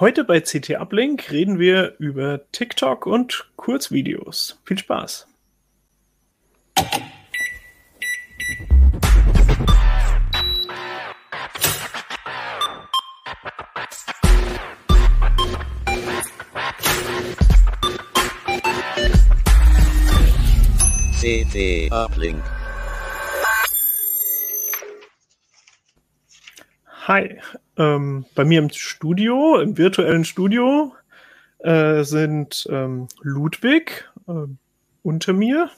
[0.00, 4.60] Heute bei CT Uplink reden wir über TikTok und Kurzvideos.
[4.64, 5.28] Viel Spaß!
[21.20, 22.42] CT Uplink.
[27.06, 27.38] Hi,
[27.76, 30.94] ähm, bei mir im Studio, im virtuellen Studio,
[31.58, 34.46] äh, sind ähm, Ludwig äh,
[35.02, 35.68] unter mir.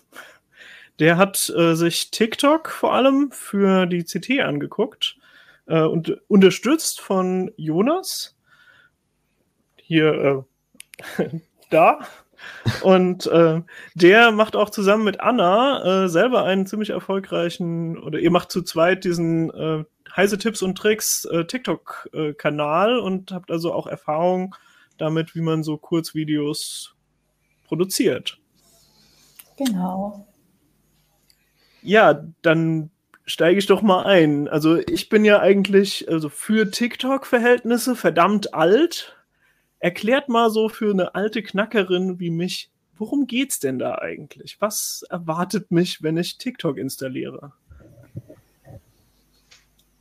[1.00, 5.16] Der hat äh, sich TikTok vor allem für die CT angeguckt
[5.66, 8.36] äh, und unterstützt von Jonas.
[9.78, 10.46] Hier,
[11.18, 11.40] äh,
[11.70, 12.06] da.
[12.82, 13.62] Und äh,
[13.94, 18.62] der macht auch zusammen mit Anna äh, selber einen ziemlich erfolgreichen, oder ihr macht zu
[18.62, 19.84] zweit diesen äh,
[20.16, 24.54] Heise Tipps und Tricks äh, TikTok-Kanal und habt also auch Erfahrung
[24.96, 26.94] damit, wie man so Kurzvideos
[27.64, 28.38] produziert.
[29.58, 30.26] Genau.
[31.82, 32.90] Ja, dann
[33.26, 34.48] steige ich doch mal ein.
[34.48, 39.16] Also ich bin ja eigentlich also für TikTok-Verhältnisse verdammt alt.
[39.80, 44.56] Erklärt mal so für eine alte Knackerin wie mich, worum geht's denn da eigentlich?
[44.60, 47.52] Was erwartet mich, wenn ich TikTok installiere?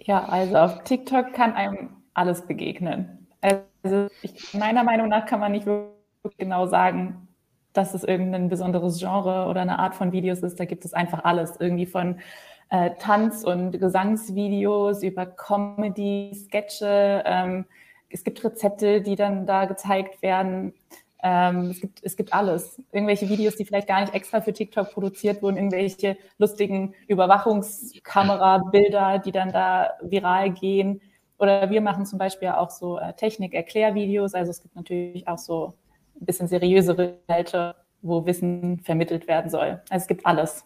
[0.05, 3.27] Ja, also auf TikTok kann einem alles begegnen.
[3.41, 7.27] Also ich, meiner Meinung nach kann man nicht wirklich genau sagen,
[7.73, 10.59] dass es irgendein besonderes Genre oder eine Art von Videos ist.
[10.59, 11.59] Da gibt es einfach alles.
[11.59, 12.19] Irgendwie von
[12.69, 17.23] äh, Tanz- und Gesangsvideos über Comedy, Sketche.
[17.25, 17.65] Ähm,
[18.09, 20.73] es gibt Rezepte, die dann da gezeigt werden.
[21.27, 22.79] Ähm, es, gibt, es gibt alles.
[22.91, 29.31] Irgendwelche Videos, die vielleicht gar nicht extra für TikTok produziert wurden, irgendwelche lustigen Überwachungskamerabilder, die
[29.31, 31.01] dann da viral gehen.
[31.39, 34.35] Oder wir machen zum Beispiel auch so äh, Technik-Erklärvideos.
[34.35, 35.73] Also es gibt natürlich auch so
[36.21, 37.73] ein bisschen seriösere Inhalte,
[38.03, 39.81] wo Wissen vermittelt werden soll.
[39.89, 40.63] Also es gibt alles.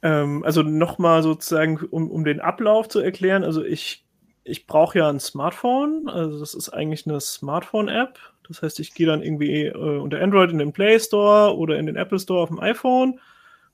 [0.00, 3.44] Ähm, also nochmal sozusagen, um, um den Ablauf zu erklären.
[3.44, 4.02] Also ich
[4.44, 8.18] ich brauche ja ein Smartphone, also das ist eigentlich eine Smartphone-App.
[8.48, 11.86] Das heißt, ich gehe dann irgendwie äh, unter Android in den Play Store oder in
[11.86, 13.20] den Apple Store auf dem iPhone,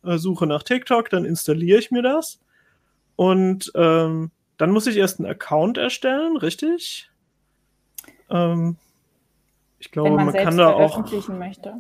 [0.05, 2.41] äh, suche nach TikTok, dann installiere ich mir das.
[3.17, 7.11] Und ähm, dann muss ich erst einen Account erstellen, richtig?
[8.31, 8.77] Ähm,
[9.79, 10.99] ich glaube, man, man kann da auch.
[11.29, 11.75] Möchte.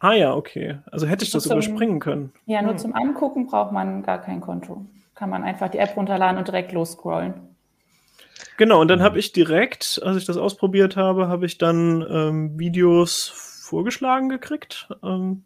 [0.00, 0.78] Ah ja, okay.
[0.90, 2.32] Also hätte ich das zum, überspringen können.
[2.46, 2.78] Ja, nur hm.
[2.78, 4.84] zum Angucken braucht man gar kein Konto.
[5.14, 7.53] Kann man einfach die App runterladen und direkt losscrollen.
[8.56, 12.58] Genau, und dann habe ich direkt, als ich das ausprobiert habe, habe ich dann ähm,
[12.58, 13.28] Videos
[13.62, 14.88] vorgeschlagen gekriegt.
[15.02, 15.44] Ähm,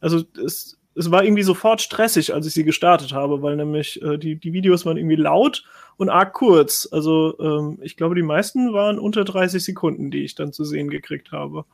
[0.00, 4.18] also es, es war irgendwie sofort stressig, als ich sie gestartet habe, weil nämlich äh,
[4.18, 5.64] die, die Videos waren irgendwie laut
[5.96, 6.88] und arg kurz.
[6.90, 10.90] Also ähm, ich glaube, die meisten waren unter 30 Sekunden, die ich dann zu sehen
[10.90, 11.64] gekriegt habe.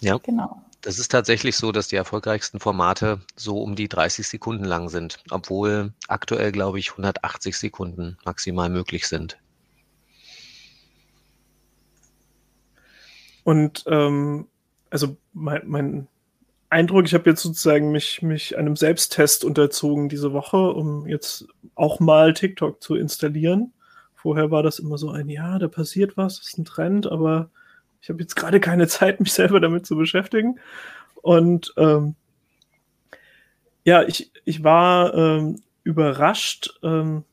[0.00, 0.62] Ja, genau.
[0.84, 5.24] Das ist tatsächlich so, dass die erfolgreichsten Formate so um die 30 Sekunden lang sind,
[5.30, 9.38] obwohl aktuell, glaube ich, 180 Sekunden maximal möglich sind.
[13.44, 14.46] Und ähm,
[14.90, 16.08] also mein, mein
[16.68, 21.46] Eindruck, ich habe jetzt sozusagen mich, mich einem Selbsttest unterzogen diese Woche, um jetzt
[21.76, 23.72] auch mal TikTok zu installieren.
[24.14, 27.50] Vorher war das immer so ein, ja, da passiert was, das ist ein Trend, aber
[28.04, 30.60] ich habe jetzt gerade keine Zeit, mich selber damit zu beschäftigen.
[31.22, 32.16] Und ähm,
[33.82, 37.24] ja, ich, ich war ähm, überrascht ähm,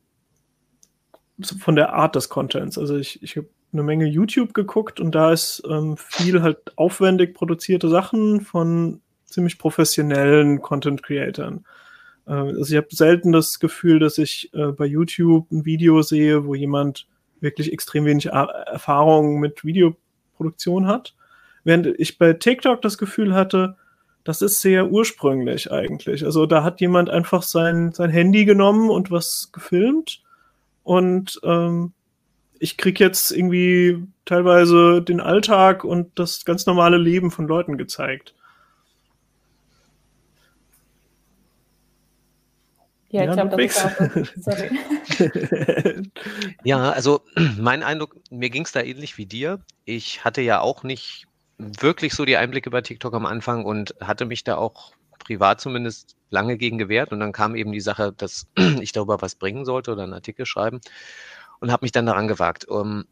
[1.42, 2.78] von der Art des Contents.
[2.78, 7.34] Also ich, ich habe eine Menge YouTube geguckt und da ist ähm, viel halt aufwendig
[7.34, 11.66] produzierte Sachen von ziemlich professionellen Content-Creatern.
[12.28, 16.46] Äh, also ich habe selten das Gefühl, dass ich äh, bei YouTube ein Video sehe,
[16.46, 17.08] wo jemand
[17.42, 19.98] wirklich extrem wenig Erfahrung mit Video
[20.42, 21.14] Produktion hat.
[21.64, 23.76] Während ich bei TikTok das Gefühl hatte,
[24.24, 26.26] das ist sehr ursprünglich eigentlich.
[26.26, 30.24] Also da hat jemand einfach sein, sein Handy genommen und was gefilmt
[30.84, 31.94] und ähm,
[32.60, 38.34] ich krieg jetzt irgendwie teilweise den Alltag und das ganz normale Leben von Leuten gezeigt.
[43.12, 44.00] Ja, ich glaube, das ist auch.
[44.38, 46.12] Sorry.
[46.64, 47.22] ja, also
[47.60, 49.60] mein Eindruck, mir ging es da ähnlich wie dir.
[49.86, 51.28] Ich hatte ja auch nicht
[51.58, 56.16] wirklich so die Einblicke bei TikTok am Anfang und hatte mich da auch privat zumindest
[56.30, 57.12] lange gegen gewehrt.
[57.12, 58.48] Und dann kam eben die Sache, dass
[58.82, 60.80] ich darüber was bringen sollte oder einen Artikel schreiben
[61.60, 62.66] und habe mich dann daran gewagt.
[62.68, 63.06] Um,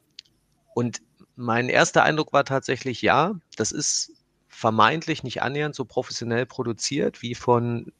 [0.73, 1.01] und
[1.35, 4.13] mein erster Eindruck war tatsächlich, ja, das ist
[4.47, 7.91] vermeintlich nicht annähernd so professionell produziert wie von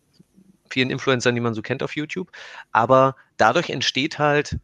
[0.70, 2.32] vielen Influencern, die man so kennt auf YouTube.
[2.72, 4.60] Aber dadurch entsteht halt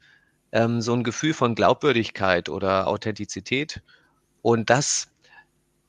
[0.51, 3.81] ähm, so ein Gefühl von Glaubwürdigkeit oder Authentizität.
[4.41, 5.11] Und das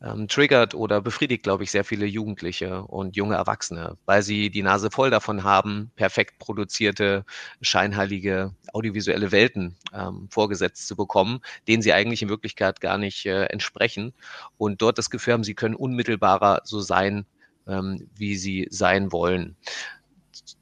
[0.03, 4.63] ähm, triggert oder befriedigt, glaube ich, sehr viele Jugendliche und junge Erwachsene, weil sie die
[4.63, 7.25] Nase voll davon haben, perfekt produzierte,
[7.62, 13.45] scheinheilige audiovisuelle Welten ähm, vorgesetzt zu bekommen, denen sie eigentlich in Wirklichkeit gar nicht äh,
[13.47, 14.12] entsprechen.
[14.59, 17.25] Und dort das Gefühl haben, sie können unmittelbarer so sein,
[17.67, 19.57] ähm, wie sie sein wollen.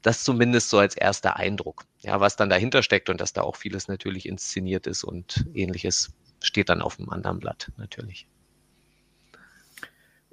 [0.05, 1.85] Das zumindest so als erster Eindruck.
[2.01, 6.13] Ja, was dann dahinter steckt und dass da auch vieles natürlich inszeniert ist und ähnliches
[6.43, 8.27] steht dann auf dem anderen Blatt natürlich.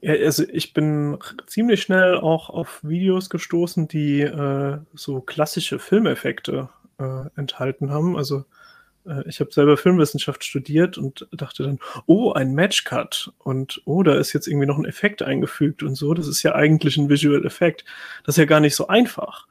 [0.03, 1.17] Ja, also ich bin
[1.47, 6.69] ziemlich schnell auch auf Videos gestoßen, die äh, so klassische Filmeffekte
[6.99, 8.19] äh, enthalten haben.
[8.19, 8.45] Also
[9.07, 14.17] äh, ich habe selber Filmwissenschaft studiert und dachte dann, oh, ein Matchcut und oh, da
[14.17, 16.13] ist jetzt irgendwie noch ein Effekt eingefügt und so.
[16.13, 17.87] Das ist ja eigentlich ein Visual Effekt.
[18.25, 19.47] Das ist ja gar nicht so einfach.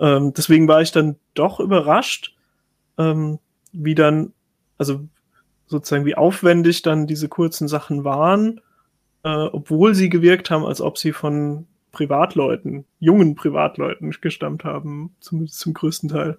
[0.00, 2.34] Ähm, deswegen war ich dann doch überrascht,
[2.98, 3.38] ähm,
[3.72, 4.32] wie dann,
[4.78, 5.00] also
[5.66, 8.60] sozusagen wie aufwendig dann diese kurzen Sachen waren
[9.24, 15.58] äh, obwohl sie gewirkt haben, als ob sie von Privatleuten, jungen Privatleuten gestammt haben, zumindest
[15.58, 16.38] zum größten Teil.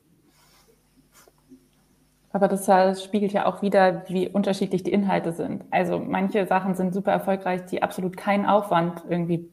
[2.34, 5.66] Aber das spiegelt ja auch wieder, wie unterschiedlich die Inhalte sind.
[5.69, 9.50] Also manche Sachen sind super erfolgreich, die absolut keinen Aufwand irgendwie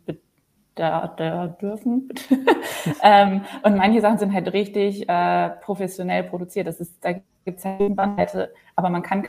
[0.79, 2.09] da, da dürfen.
[3.03, 6.67] ähm, und manche Sachen sind halt richtig äh, professionell produziert.
[6.67, 7.13] Das ist, da
[7.45, 9.29] gibt es halt Bandbreite, aber man kann,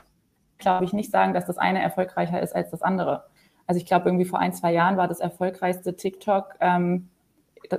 [0.58, 3.26] glaube ich, nicht sagen, dass das eine erfolgreicher ist als das andere.
[3.68, 7.10] Also ich glaube, irgendwie vor ein, zwei Jahren war das erfolgreichste TikTok ähm,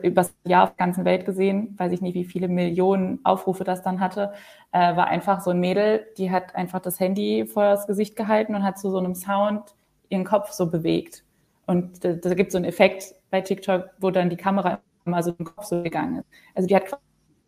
[0.02, 3.82] übers Jahr auf der ganzen Welt gesehen, weiß ich nicht, wie viele Millionen Aufrufe das
[3.82, 4.32] dann hatte,
[4.72, 8.54] äh, war einfach so ein Mädel, die hat einfach das Handy vor das Gesicht gehalten
[8.54, 9.74] und hat zu so einem Sound
[10.08, 11.24] ihren Kopf so bewegt.
[11.70, 15.22] Und da, da gibt es so einen Effekt bei TikTok, wo dann die Kamera immer
[15.22, 16.26] so den Kopf so gegangen ist.
[16.52, 16.82] Also die hat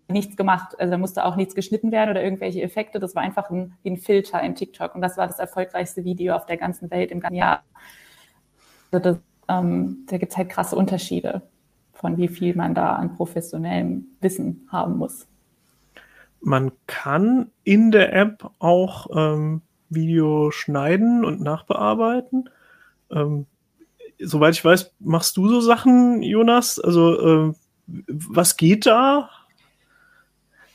[0.07, 0.79] nichts gemacht.
[0.79, 3.01] Also da musste auch nichts geschnitten werden oder irgendwelche Effekte.
[3.01, 4.95] Das war einfach ein, ein Filter in TikTok.
[4.95, 7.65] Und das war das erfolgreichste Video auf der ganzen Welt im ganzen Jahr.
[8.93, 11.43] Also das, ähm, da gibt es halt krasse Unterschiede
[11.93, 15.27] von wie viel man da an professionellem Wissen haben muss.
[16.41, 22.49] Man kann in der App auch ähm, Video schneiden und nachbearbeiten.
[23.11, 23.47] Ähm,
[24.25, 26.79] soweit ich weiß, machst du so Sachen, Jonas?
[26.79, 27.55] Also äh,
[28.09, 29.29] was geht da?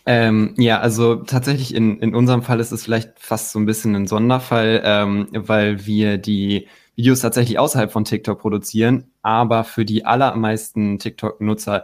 [0.05, 3.93] Ähm, ja, also tatsächlich in, in unserem Fall ist es vielleicht fast so ein bisschen
[3.93, 10.05] ein Sonderfall, ähm, weil wir die Videos tatsächlich außerhalb von TikTok produzieren, aber für die
[10.05, 11.83] allermeisten TikTok-Nutzer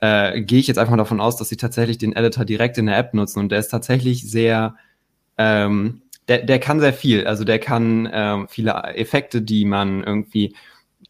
[0.00, 2.96] äh, gehe ich jetzt einfach davon aus, dass sie tatsächlich den Editor direkt in der
[2.96, 4.76] App nutzen und der ist tatsächlich sehr,
[5.36, 7.26] ähm, der, der kann sehr viel.
[7.26, 10.54] Also der kann ähm, viele Effekte, die man irgendwie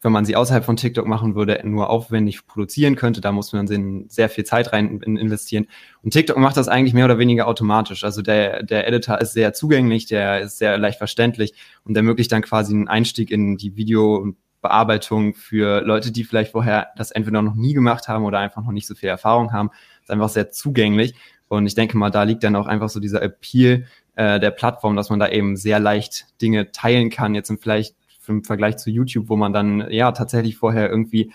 [0.05, 3.21] wenn man sie außerhalb von TikTok machen würde, nur aufwendig produzieren könnte.
[3.21, 5.65] Da muss man sehr viel Zeit rein investieren.
[6.03, 8.03] Und TikTok macht das eigentlich mehr oder weniger automatisch.
[8.03, 11.53] Also der, der Editor ist sehr zugänglich, der ist sehr leicht verständlich
[11.83, 17.09] und ermöglicht dann quasi einen Einstieg in die Videobearbeitung für Leute, die vielleicht vorher das
[17.09, 19.71] entweder noch nie gemacht haben oder einfach noch nicht so viel Erfahrung haben.
[20.03, 21.15] Ist einfach sehr zugänglich.
[21.47, 24.95] Und ich denke mal, da liegt dann auch einfach so dieser Appeal äh, der Plattform,
[24.95, 27.33] dass man da eben sehr leicht Dinge teilen kann.
[27.33, 27.95] Jetzt im vielleicht
[28.29, 31.31] im Vergleich zu YouTube, wo man dann ja tatsächlich vorher irgendwie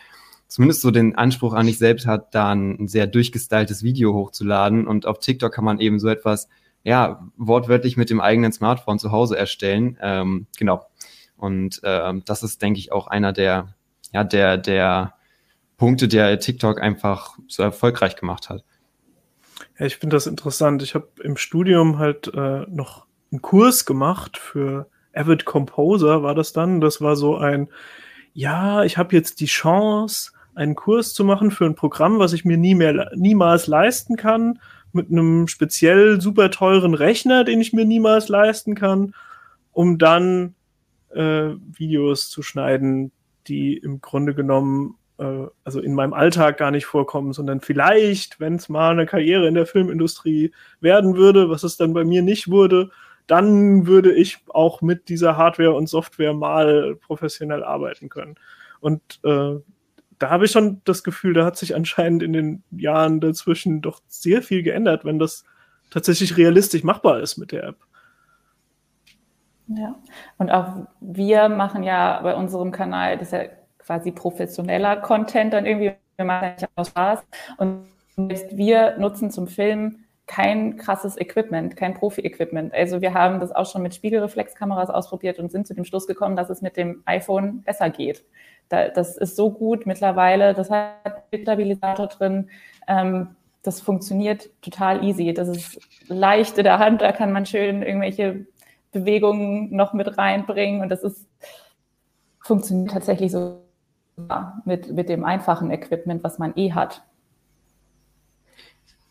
[0.51, 4.87] zumindest so den Anspruch an sich selbst hat, da ein sehr durchgestyltes Video hochzuladen.
[4.87, 6.49] Und auf TikTok kann man eben so etwas,
[6.83, 9.97] ja, wortwörtlich mit dem eigenen Smartphone zu Hause erstellen.
[10.01, 10.85] Ähm, genau.
[11.37, 13.75] Und ähm, das ist, denke ich, auch einer der,
[14.13, 15.15] ja, der, der
[15.77, 18.65] Punkte, der TikTok einfach so erfolgreich gemacht hat.
[19.79, 20.83] Ja, ich finde das interessant.
[20.83, 26.53] Ich habe im Studium halt äh, noch einen Kurs gemacht für Avid Composer war das
[26.53, 26.81] dann.
[26.81, 27.69] Das war so ein,
[28.33, 32.45] ja, ich habe jetzt die Chance, einen Kurs zu machen für ein Programm, was ich
[32.45, 34.59] mir nie mehr, niemals leisten kann,
[34.93, 39.15] mit einem speziell super teuren Rechner, den ich mir niemals leisten kann,
[39.73, 40.55] um dann
[41.11, 43.13] äh, Videos zu schneiden,
[43.47, 48.57] die im Grunde genommen äh, also in meinem Alltag gar nicht vorkommen, sondern vielleicht, wenn
[48.57, 52.51] es mal eine Karriere in der Filmindustrie werden würde, was es dann bei mir nicht
[52.51, 52.91] wurde,
[53.31, 58.35] dann würde ich auch mit dieser Hardware und Software mal professionell arbeiten können.
[58.81, 59.55] Und äh,
[60.19, 64.01] da habe ich schon das Gefühl, da hat sich anscheinend in den Jahren dazwischen doch
[64.09, 65.45] sehr viel geändert, wenn das
[65.91, 67.77] tatsächlich realistisch machbar ist mit der App.
[69.69, 69.95] Ja,
[70.39, 73.45] und auch wir machen ja bei unserem Kanal, das ist ja
[73.79, 77.21] quasi professioneller Content dann irgendwie, wir machen ja auch Spaß.
[77.59, 82.73] Und wir nutzen zum Filmen kein krasses Equipment, kein Profi-Equipment.
[82.73, 86.37] Also wir haben das auch schon mit Spiegelreflexkameras ausprobiert und sind zu dem Schluss gekommen,
[86.37, 88.25] dass es mit dem iPhone besser geht.
[88.69, 92.49] Da, das ist so gut mittlerweile, das hat einen Stabilisator drin.
[92.87, 93.35] Ähm,
[93.65, 95.35] das funktioniert total easy.
[95.35, 98.47] Das ist leicht in der Hand, da kann man schön irgendwelche
[98.93, 101.27] Bewegungen noch mit reinbringen und das ist,
[102.39, 103.65] funktioniert tatsächlich so
[104.65, 107.03] mit, mit dem einfachen Equipment, was man eh hat.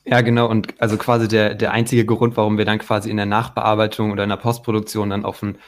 [0.09, 0.49] Ja, genau.
[0.49, 4.23] Und also quasi der, der einzige Grund, warum wir dann quasi in der Nachbearbeitung oder
[4.23, 5.59] in der Postproduktion dann auf ein,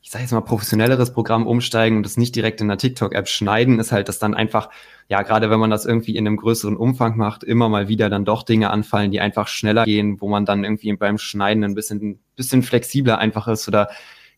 [0.00, 3.80] ich sage jetzt mal, professionelleres Programm umsteigen und das nicht direkt in der TikTok-App schneiden,
[3.80, 4.70] ist halt, dass dann einfach,
[5.08, 8.24] ja, gerade wenn man das irgendwie in einem größeren Umfang macht, immer mal wieder dann
[8.24, 12.20] doch Dinge anfallen, die einfach schneller gehen, wo man dann irgendwie beim Schneiden ein bisschen,
[12.36, 13.88] bisschen flexibler einfach ist oder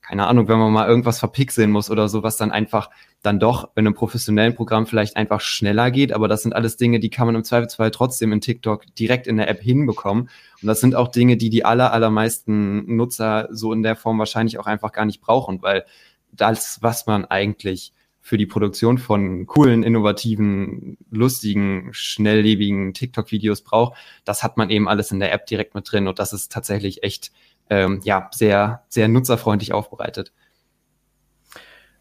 [0.02, 2.90] keine Ahnung, wenn man mal irgendwas verpixeln muss oder so, was dann einfach
[3.22, 6.98] dann doch in einem professionellen Programm vielleicht einfach schneller geht, aber das sind alles Dinge,
[6.98, 10.28] die kann man im Zweifelsfall trotzdem in TikTok direkt in der App hinbekommen.
[10.60, 14.58] Und das sind auch Dinge, die die aller, allermeisten Nutzer so in der Form wahrscheinlich
[14.58, 15.84] auch einfach gar nicht brauchen, weil
[16.32, 24.42] das, was man eigentlich für die Produktion von coolen, innovativen, lustigen, schnelllebigen TikTok-Videos braucht, das
[24.42, 27.32] hat man eben alles in der App direkt mit drin und das ist tatsächlich echt
[27.72, 30.30] ähm, ja, sehr, sehr nutzerfreundlich aufbereitet.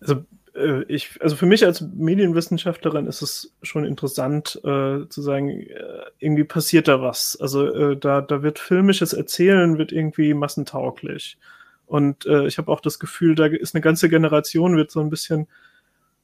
[0.02, 5.50] Also äh, ich, also für mich als Medienwissenschaftlerin ist es schon interessant äh, zu sagen,
[5.50, 7.38] äh, irgendwie passiert da was.
[7.40, 11.38] Also äh, da, da wird filmisches Erzählen wird irgendwie massentauglich.
[11.86, 15.10] Und äh, ich habe auch das Gefühl, da ist eine ganze Generation, wird so ein
[15.10, 15.48] bisschen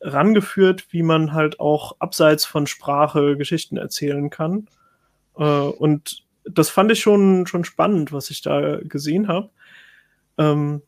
[0.01, 4.67] rangeführt, wie man halt auch abseits von Sprache Geschichten erzählen kann.
[5.37, 9.49] Äh, und das fand ich schon, schon spannend, was ich da gesehen habe.
[10.37, 10.81] Ähm,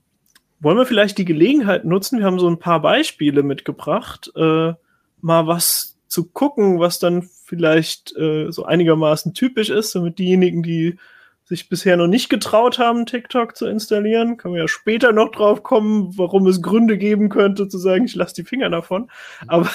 [0.59, 2.19] wollen wir vielleicht die Gelegenheit nutzen?
[2.19, 4.73] Wir haben so ein paar Beispiele mitgebracht, äh,
[5.21, 10.97] mal was zu gucken, was dann vielleicht äh, so einigermaßen typisch ist, damit diejenigen, die
[11.45, 15.63] sich bisher noch nicht getraut haben, TikTok zu installieren, können wir ja später noch drauf
[15.63, 19.09] kommen, warum es Gründe geben könnte, zu sagen, ich lasse die Finger davon.
[19.47, 19.67] Aber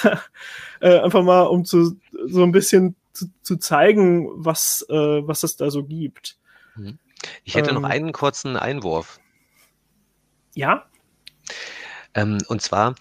[0.79, 4.93] äh, einfach mal, um zu so ein bisschen zu, zu zeigen, was, äh,
[5.27, 6.37] was es da so gibt.
[6.75, 6.99] Mhm.
[7.43, 9.19] Ich hätte ähm, noch einen kurzen Einwurf.
[10.53, 10.85] Ja.
[12.13, 12.95] Ähm, und zwar,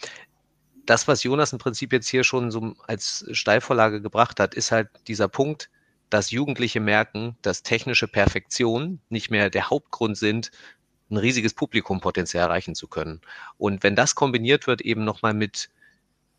[0.87, 4.89] das, was Jonas im Prinzip jetzt hier schon so als Steilvorlage gebracht hat, ist halt
[5.09, 5.71] dieser Punkt,
[6.11, 10.51] dass Jugendliche merken, dass technische Perfektion nicht mehr der Hauptgrund sind,
[11.11, 13.21] ein riesiges Publikumpotenzial erreichen zu können.
[13.57, 15.71] Und wenn das kombiniert wird eben nochmal mit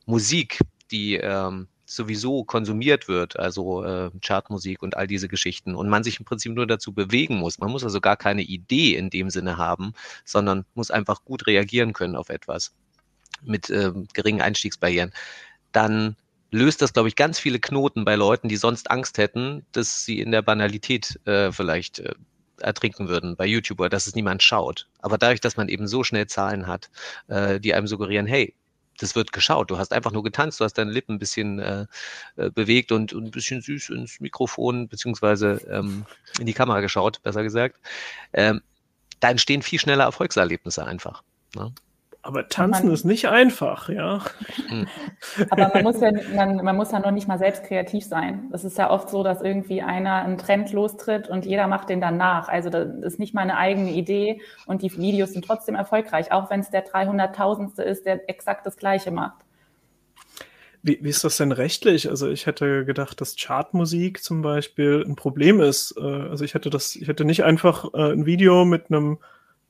[0.05, 0.59] Musik,
[0.91, 6.19] die ähm, sowieso konsumiert wird, also äh, Chartmusik und all diese Geschichten, und man sich
[6.19, 7.59] im Prinzip nur dazu bewegen muss.
[7.59, 11.93] Man muss also gar keine Idee in dem Sinne haben, sondern muss einfach gut reagieren
[11.93, 12.73] können auf etwas
[13.43, 15.11] mit äh, geringen Einstiegsbarrieren.
[15.71, 16.15] Dann
[16.51, 20.19] löst das, glaube ich, ganz viele Knoten bei Leuten, die sonst Angst hätten, dass sie
[20.19, 22.13] in der Banalität äh, vielleicht äh,
[22.61, 24.87] ertrinken würden bei YouTube oder dass es niemand schaut.
[24.99, 26.89] Aber dadurch, dass man eben so schnell Zahlen hat,
[27.27, 28.53] äh, die einem suggerieren, hey,
[28.97, 29.71] das wird geschaut.
[29.71, 31.85] Du hast einfach nur getanzt, du hast deine Lippen ein bisschen äh,
[32.37, 36.05] äh, bewegt und, und ein bisschen süß ins Mikrofon beziehungsweise ähm,
[36.39, 37.79] in die Kamera geschaut, besser gesagt.
[38.33, 38.61] Ähm,
[39.19, 41.23] da entstehen viel schneller Erfolgserlebnisse einfach.
[41.55, 41.73] Ne?
[42.25, 44.19] Aber tanzen man, ist nicht einfach, ja.
[44.67, 44.87] Hm.
[45.51, 48.49] Aber man muss ja, man, man muss ja noch nicht mal selbst kreativ sein.
[48.51, 52.01] Es ist ja oft so, dass irgendwie einer einen Trend lostritt und jeder macht den
[52.01, 52.49] dann nach.
[52.49, 56.49] Also das ist nicht mal eine eigene Idee und die Videos sind trotzdem erfolgreich, auch
[56.49, 57.79] wenn es der 300.000.
[57.83, 59.45] ist, der exakt das Gleiche macht.
[60.81, 62.09] Wie, wie ist das denn rechtlich?
[62.09, 65.93] Also ich hätte gedacht, dass Chartmusik zum Beispiel ein Problem ist.
[65.95, 69.19] Äh, also ich hätte das, ich hätte nicht einfach äh, ein Video mit einem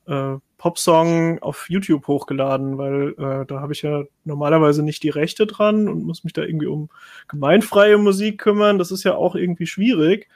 [0.08, 5.46] äh, Popsong auf YouTube hochgeladen, weil äh, da habe ich ja normalerweise nicht die Rechte
[5.46, 6.90] dran und muss mich da irgendwie um
[7.28, 8.80] gemeinfreie Musik kümmern.
[8.80, 10.28] Das ist ja auch irgendwie schwierig.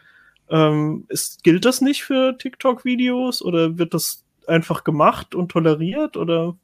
[0.49, 6.55] Ähm, ist, gilt das nicht für TikTok-Videos oder wird das einfach gemacht und toleriert oder?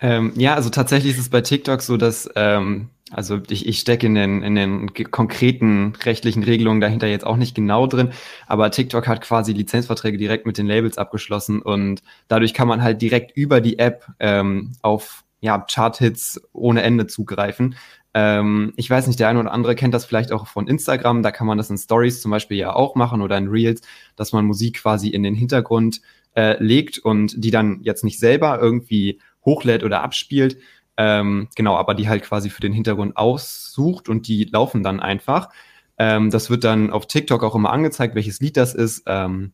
[0.00, 4.06] Ähm, ja, also tatsächlich ist es bei TikTok so, dass ähm, also ich, ich stecke
[4.06, 8.10] in den, in den konkreten rechtlichen Regelungen dahinter jetzt auch nicht genau drin,
[8.48, 13.00] aber TikTok hat quasi Lizenzverträge direkt mit den Labels abgeschlossen und dadurch kann man halt
[13.00, 17.76] direkt über die App ähm, auf ja, Chart-Hits ohne Ende zugreifen.
[18.12, 21.30] Ähm, ich weiß nicht, der eine oder andere kennt das vielleicht auch von Instagram, da
[21.30, 23.82] kann man das in Stories zum Beispiel ja auch machen oder in Reels,
[24.16, 26.00] dass man Musik quasi in den Hintergrund
[26.34, 30.58] äh, legt und die dann jetzt nicht selber irgendwie hochlädt oder abspielt,
[30.96, 35.50] ähm, genau, aber die halt quasi für den Hintergrund aussucht und die laufen dann einfach.
[35.98, 39.02] Ähm, das wird dann auf TikTok auch immer angezeigt, welches Lied das ist.
[39.06, 39.52] Ähm,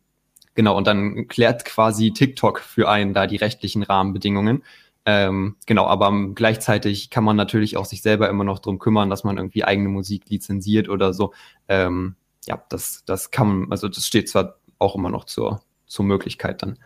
[0.55, 4.63] genau, und dann klärt quasi TikTok für einen da die rechtlichen Rahmenbedingungen.
[5.05, 9.25] Ähm, genau, aber gleichzeitig kann man natürlich auch sich selber immer noch drum kümmern, dass
[9.25, 11.33] man irgendwie eigene Musik lizenziert oder so.
[11.67, 16.05] Ähm, ja, das, das kann man, also das steht zwar auch immer noch zur, zur
[16.05, 16.79] Möglichkeit dann.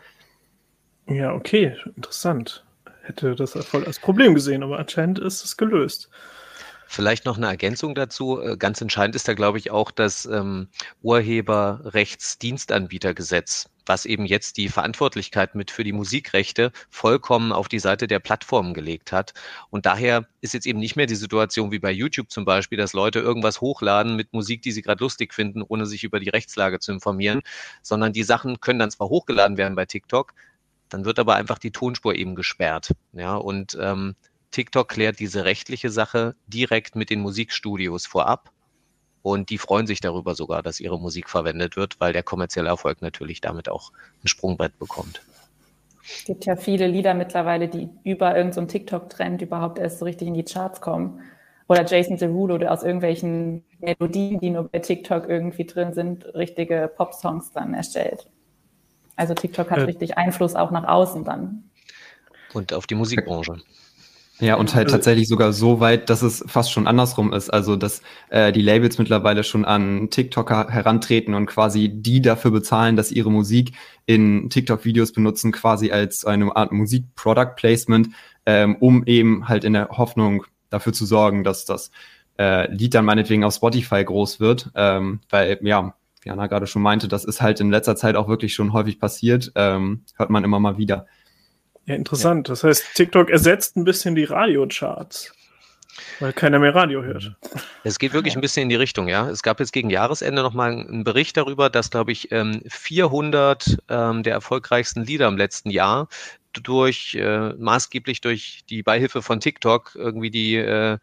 [1.09, 2.66] Ja, okay, interessant
[3.09, 6.09] hätte das voll als Problem gesehen, aber anscheinend ist es gelöst.
[6.89, 8.41] Vielleicht noch eine Ergänzung dazu.
[8.41, 10.69] Äh, ganz entscheidend ist da, glaube ich, auch das ähm,
[11.03, 18.21] Urheberrechtsdienstanbietergesetz, was eben jetzt die Verantwortlichkeit mit für die Musikrechte vollkommen auf die Seite der
[18.21, 19.35] Plattformen gelegt hat.
[19.71, 22.93] Und daher ist jetzt eben nicht mehr die Situation wie bei YouTube zum Beispiel, dass
[22.93, 26.79] Leute irgendwas hochladen mit Musik, die sie gerade lustig finden, ohne sich über die Rechtslage
[26.79, 27.41] zu informieren,
[27.83, 30.35] sondern die Sachen können dann zwar hochgeladen werden bei TikTok,
[30.89, 32.93] dann wird aber einfach die Tonspur eben gesperrt.
[33.13, 34.15] Ja, und ähm,
[34.51, 38.51] TikTok klärt diese rechtliche Sache direkt mit den Musikstudios vorab.
[39.23, 43.03] Und die freuen sich darüber sogar, dass ihre Musik verwendet wird, weil der kommerzielle Erfolg
[43.03, 43.91] natürlich damit auch
[44.23, 45.21] ein Sprungbrett bekommt.
[46.05, 50.29] Es gibt ja viele Lieder mittlerweile, die über irgendeinen so TikTok-Trend überhaupt erst so richtig
[50.29, 51.21] in die Charts kommen.
[51.69, 56.91] Oder Jason Derulo, der aus irgendwelchen Melodien, die nur bei TikTok irgendwie drin sind, richtige
[56.97, 58.29] Pop-Songs dann erstellt.
[59.17, 61.65] Also TikTok hat äh, richtig Einfluss auch nach außen dann.
[62.53, 63.57] Und auf die Musikbranche.
[64.39, 67.49] Ja, und halt tatsächlich sogar so weit, dass es fast schon andersrum ist.
[67.49, 72.97] Also, dass äh, die Labels mittlerweile schon an TikToker herantreten und quasi die dafür bezahlen,
[72.97, 73.73] dass ihre Musik
[74.05, 78.09] in TikTok-Videos benutzen, quasi als eine Art Musik-Product-Placement,
[78.45, 81.91] ähm, um eben halt in der Hoffnung dafür zu sorgen, dass das
[82.39, 84.71] äh, Lied dann meinetwegen auf Spotify groß wird.
[84.75, 85.95] Ähm, weil, ja,
[86.31, 89.53] Anna gerade schon meinte, das ist halt in letzter Zeit auch wirklich schon häufig passiert.
[89.55, 91.07] Ähm, hört man immer mal wieder.
[91.87, 92.49] Ja, interessant.
[92.49, 92.53] Ja.
[92.53, 95.33] Das heißt, TikTok ersetzt ein bisschen die Radiocharts.
[96.21, 97.37] Weil keiner mehr Radio hört.
[97.85, 99.29] Es geht wirklich ein bisschen in die Richtung, ja.
[99.31, 102.29] Es gab jetzt gegen Jahresende nochmal einen Bericht darüber, dass, glaube ich,
[102.67, 106.09] 400 ähm, ähm, der erfolgreichsten Lieder im letzten Jahr
[106.53, 110.99] durch, äh, maßgeblich durch die Beihilfe von TikTok irgendwie die, äh,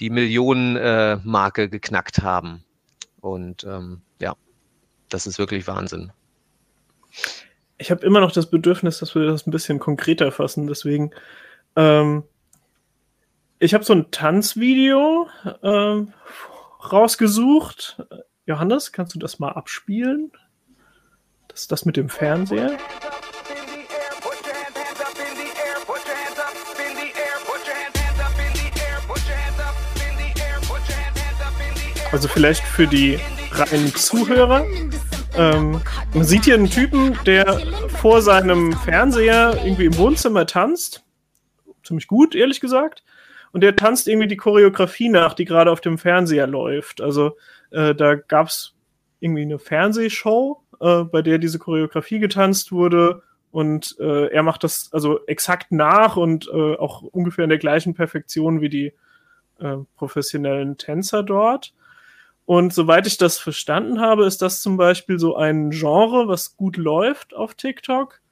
[0.00, 2.64] die Millionenmarke äh, geknackt haben.
[3.20, 4.34] Und ähm, ja,
[5.08, 6.12] das ist wirklich Wahnsinn
[7.78, 10.66] ich habe immer noch das Bedürfnis, dass wir das ein bisschen konkreter fassen.
[10.66, 11.12] Deswegen,
[11.76, 12.24] ähm,
[13.60, 15.28] ich habe so ein Tanzvideo
[15.62, 16.12] ähm,
[16.92, 18.02] rausgesucht.
[18.46, 20.32] Johannes, kannst du das mal abspielen?
[21.46, 22.76] Das das mit dem Fernseher.
[32.18, 33.16] Also vielleicht für die
[33.52, 34.66] reinen Zuhörer.
[35.36, 35.80] Ähm,
[36.12, 37.60] man sieht hier einen Typen, der
[38.00, 41.04] vor seinem Fernseher irgendwie im Wohnzimmer tanzt.
[41.84, 43.04] Ziemlich gut, ehrlich gesagt.
[43.52, 47.00] Und der tanzt irgendwie die Choreografie nach, die gerade auf dem Fernseher läuft.
[47.00, 47.36] Also
[47.70, 48.74] äh, da gab es
[49.20, 53.22] irgendwie eine Fernsehshow, äh, bei der diese Choreografie getanzt wurde.
[53.52, 57.94] Und äh, er macht das also exakt nach und äh, auch ungefähr in der gleichen
[57.94, 58.92] Perfektion wie die
[59.60, 61.74] äh, professionellen Tänzer dort.
[62.48, 66.78] Und soweit ich das verstanden habe, ist das zum Beispiel so ein Genre, was gut
[66.78, 68.22] läuft auf TikTok.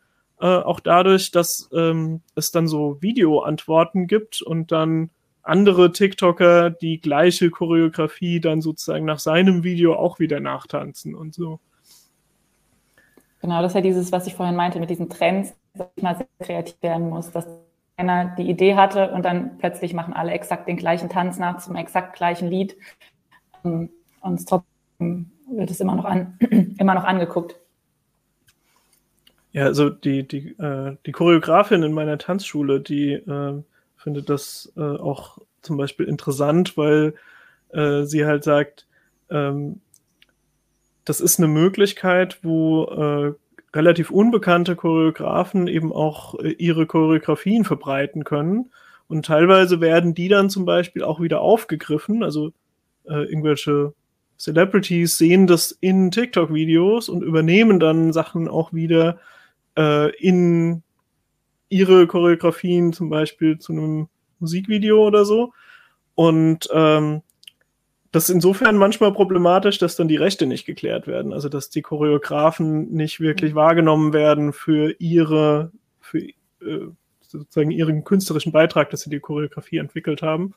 [0.41, 5.11] Äh, auch dadurch, dass ähm, es dann so Videoantworten gibt und dann
[5.43, 11.61] andere TikToker die gleiche Choreografie dann sozusagen nach seinem Video auch wieder nachtanzen und so.
[13.43, 16.27] Genau, das ist ja dieses, was ich vorhin meinte, mit diesen Trends, dass mal sehr
[16.41, 17.47] kreativ werden muss, dass
[17.99, 21.77] einer die Idee hatte und dann plötzlich machen alle exakt den gleichen Tanz nach zum
[21.77, 22.79] exakt gleichen Lied.
[24.27, 26.39] Und trotzdem wird es immer noch, an,
[26.79, 27.57] immer noch angeguckt.
[29.53, 33.63] Ja, also die, die, äh, die Choreografin in meiner Tanzschule, die äh,
[33.97, 37.15] findet das äh, auch zum Beispiel interessant, weil
[37.73, 38.87] äh, sie halt sagt,
[39.31, 39.81] ähm,
[41.05, 43.35] das ist eine Möglichkeit, wo äh,
[43.75, 48.71] relativ unbekannte Choreografen eben auch äh, ihre Choreografien verbreiten können.
[49.09, 52.53] Und teilweise werden die dann zum Beispiel auch wieder aufgegriffen, also
[53.09, 53.93] irgendwelche
[54.39, 59.19] Celebrities sehen das in TikTok-Videos und übernehmen dann Sachen auch wieder
[59.77, 60.83] äh, in
[61.69, 65.53] ihre Choreografien, zum Beispiel zu einem Musikvideo oder so.
[66.15, 67.23] Und ähm,
[68.17, 71.35] das ist insofern manchmal problematisch, dass dann die Rechte nicht geklärt werden.
[71.35, 73.57] Also dass die Choreografen nicht wirklich mhm.
[73.57, 75.71] wahrgenommen werden für ihre,
[76.01, 76.33] für äh,
[77.21, 80.55] sozusagen ihren künstlerischen Beitrag, dass sie die Choreografie entwickelt haben.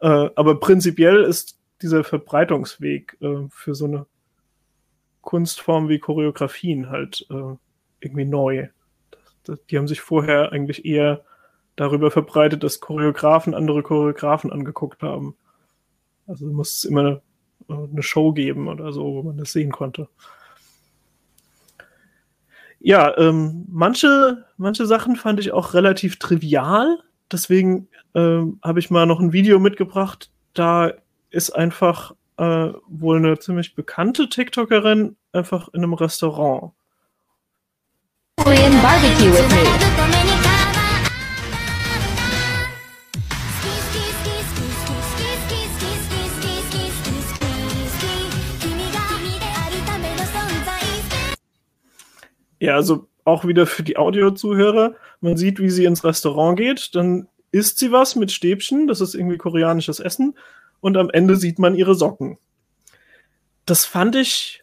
[0.00, 4.06] Äh, aber prinzipiell ist dieser Verbreitungsweg äh, für so eine
[5.22, 7.56] Kunstform wie Choreografien halt äh,
[8.00, 8.68] irgendwie neu.
[9.10, 11.24] Das, das, die haben sich vorher eigentlich eher
[11.76, 15.36] darüber verbreitet, dass Choreografen andere Choreografen angeguckt haben.
[16.26, 17.22] Also muss es immer eine,
[17.68, 20.08] äh, eine Show geben oder so, wo man das sehen konnte.
[22.80, 26.98] Ja, ähm, manche, manche Sachen fand ich auch relativ trivial.
[27.30, 30.30] Deswegen ähm, habe ich mal noch ein Video mitgebracht.
[30.54, 30.94] Da
[31.30, 36.72] ist einfach äh, wohl eine ziemlich bekannte TikTokerin, einfach in einem Restaurant.
[38.36, 40.00] Korean Barbecue with me.
[52.62, 54.94] Ja, also auch wieder für die Audio-Zuhörer.
[55.22, 59.14] Man sieht, wie sie ins Restaurant geht, dann isst sie was mit Stäbchen, das ist
[59.14, 60.34] irgendwie koreanisches Essen,
[60.80, 62.38] und am Ende sieht man ihre Socken.
[63.66, 64.62] Das fand ich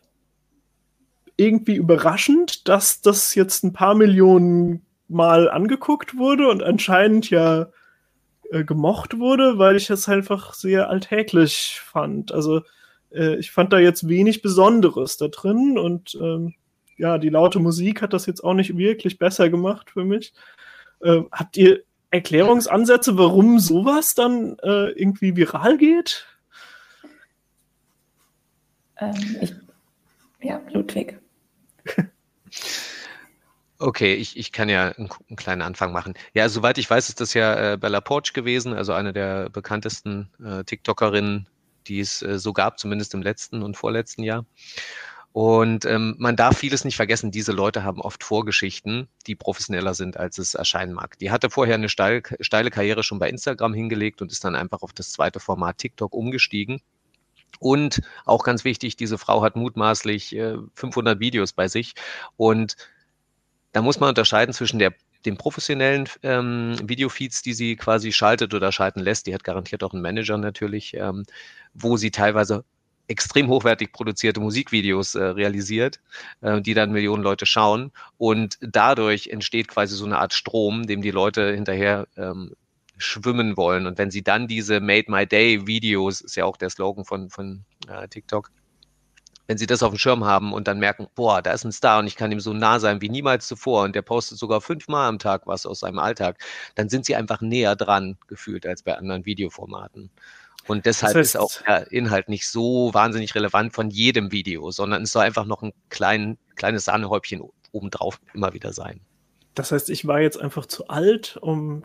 [1.37, 7.69] irgendwie überraschend, dass das jetzt ein paar Millionen Mal angeguckt wurde und anscheinend ja
[8.51, 12.33] äh, gemocht wurde, weil ich es einfach sehr alltäglich fand.
[12.33, 12.61] Also
[13.11, 16.55] äh, ich fand da jetzt wenig Besonderes da drin und ähm,
[16.97, 20.33] ja, die laute Musik hat das jetzt auch nicht wirklich besser gemacht für mich.
[21.01, 21.83] Äh, habt ihr
[22.17, 26.25] Erklärungsansätze, warum sowas dann äh, irgendwie viral geht?
[28.99, 29.53] Ähm, ich,
[30.41, 31.19] ja, Ludwig.
[33.79, 36.15] Okay, ich, ich kann ja einen, einen, kleinen Anfang machen.
[36.33, 40.31] Ja, soweit ich weiß, ist das ja äh, Bella Porch gewesen, also eine der bekanntesten
[40.43, 41.47] äh, TikTokerinnen,
[41.85, 44.45] die es äh, so gab, zumindest im letzten und vorletzten Jahr.
[45.37, 50.17] Und ähm, man darf vieles nicht vergessen, diese Leute haben oft Vorgeschichten, die professioneller sind,
[50.17, 51.19] als es erscheinen mag.
[51.19, 54.81] Die hatte vorher eine steil, steile Karriere schon bei Instagram hingelegt und ist dann einfach
[54.81, 56.81] auf das zweite Format TikTok umgestiegen.
[57.59, 61.93] Und auch ganz wichtig, diese Frau hat mutmaßlich äh, 500 Videos bei sich.
[62.35, 62.75] Und
[63.73, 68.71] da muss man unterscheiden zwischen der den professionellen ähm, Videofeeds, die sie quasi schaltet oder
[68.71, 71.25] schalten lässt, die hat garantiert auch einen Manager natürlich, ähm,
[71.75, 72.63] wo sie teilweise
[73.07, 75.99] extrem hochwertig produzierte Musikvideos äh, realisiert,
[76.41, 77.91] äh, die dann Millionen Leute schauen.
[78.17, 82.53] Und dadurch entsteht quasi so eine Art Strom, dem die Leute hinterher ähm,
[82.97, 83.87] schwimmen wollen.
[83.87, 87.29] Und wenn sie dann diese Made My Day Videos, ist ja auch der Slogan von,
[87.29, 88.51] von äh, TikTok,
[89.47, 91.99] wenn sie das auf dem Schirm haben und dann merken, boah, da ist ein Star
[91.99, 95.07] und ich kann ihm so nah sein wie niemals zuvor und der postet sogar fünfmal
[95.07, 96.43] am Tag was aus seinem Alltag,
[96.75, 100.11] dann sind sie einfach näher dran gefühlt als bei anderen Videoformaten.
[100.67, 104.69] Und deshalb das heißt, ist auch der Inhalt nicht so wahnsinnig relevant von jedem Video,
[104.71, 109.01] sondern es soll einfach noch ein klein, kleines Sahnehäubchen obendrauf immer wieder sein.
[109.55, 111.83] Das heißt, ich war jetzt einfach zu alt, um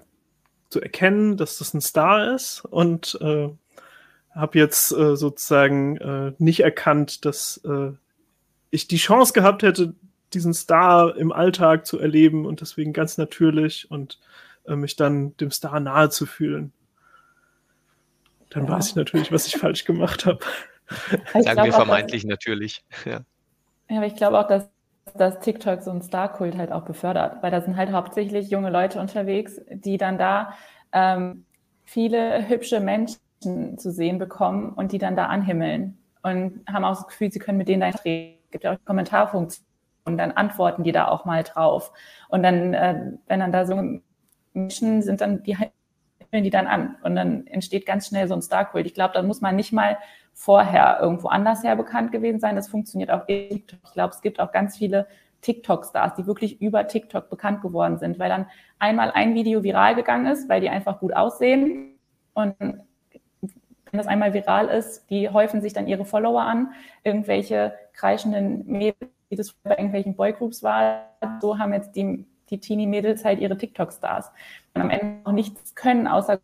[0.68, 3.49] zu erkennen, dass das ein Star ist und äh,
[4.35, 7.92] habe jetzt äh, sozusagen äh, nicht erkannt, dass äh,
[8.71, 9.95] ich die Chance gehabt hätte,
[10.33, 14.18] diesen Star im Alltag zu erleben und deswegen ganz natürlich und
[14.66, 16.73] äh, mich dann dem Star nahe zu fühlen
[18.55, 18.73] dann ja.
[18.73, 20.41] weiß ich natürlich, was ich falsch gemacht habe.
[21.33, 22.85] Sagen wir vermeintlich dass, natürlich.
[23.05, 23.21] Ja.
[23.88, 24.69] ja, aber ich glaube auch, dass,
[25.15, 29.01] dass TikTok so einen Star-Kult halt auch befördert, weil da sind halt hauptsächlich junge Leute
[29.01, 30.55] unterwegs, die dann da
[30.93, 31.45] ähm,
[31.85, 33.21] viele hübsche Menschen
[33.79, 37.59] zu sehen bekommen und die dann da anhimmeln und haben auch das Gefühl, sie können
[37.59, 38.38] mit denen da reden.
[38.45, 39.67] Es gibt ja auch Kommentarfunktionen
[40.05, 41.93] und dann antworten die da auch mal drauf.
[42.29, 44.01] Und dann, äh, wenn dann da so
[44.55, 45.57] Menschen sind, dann die
[46.40, 48.87] die dann an und dann entsteht ganz schnell so ein Star-Kult.
[48.87, 49.99] Ich glaube, da muss man nicht mal
[50.33, 52.57] vorher irgendwo anders her bekannt gewesen sein.
[52.57, 53.81] Das funktioniert auch TikTok.
[53.85, 55.07] Ich glaube, es gibt auch ganz viele
[55.42, 58.47] TikTok-Stars, die wirklich über TikTok bekannt geworden sind, weil dann
[58.79, 61.99] einmal ein Video viral gegangen ist, weil die einfach gut aussehen
[62.33, 66.73] und wenn das einmal viral ist, die häufen sich dann ihre Follower an,
[67.05, 71.11] irgendwelche kreischenden Mädels, wie das bei irgendwelchen Boygroups war,
[71.42, 74.31] so haben jetzt die die Teenie-Mädels halt ihre TikTok-Stars
[74.75, 76.41] und am Ende auch nichts können, außer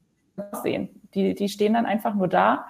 [0.63, 0.89] sehen.
[1.15, 2.67] Die, die stehen dann einfach nur da,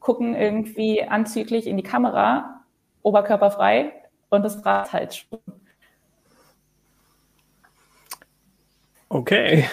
[0.00, 2.64] gucken irgendwie anzüglich in die Kamera,
[3.02, 3.92] oberkörperfrei
[4.30, 5.38] und das Rad halt schon.
[9.08, 9.64] Okay.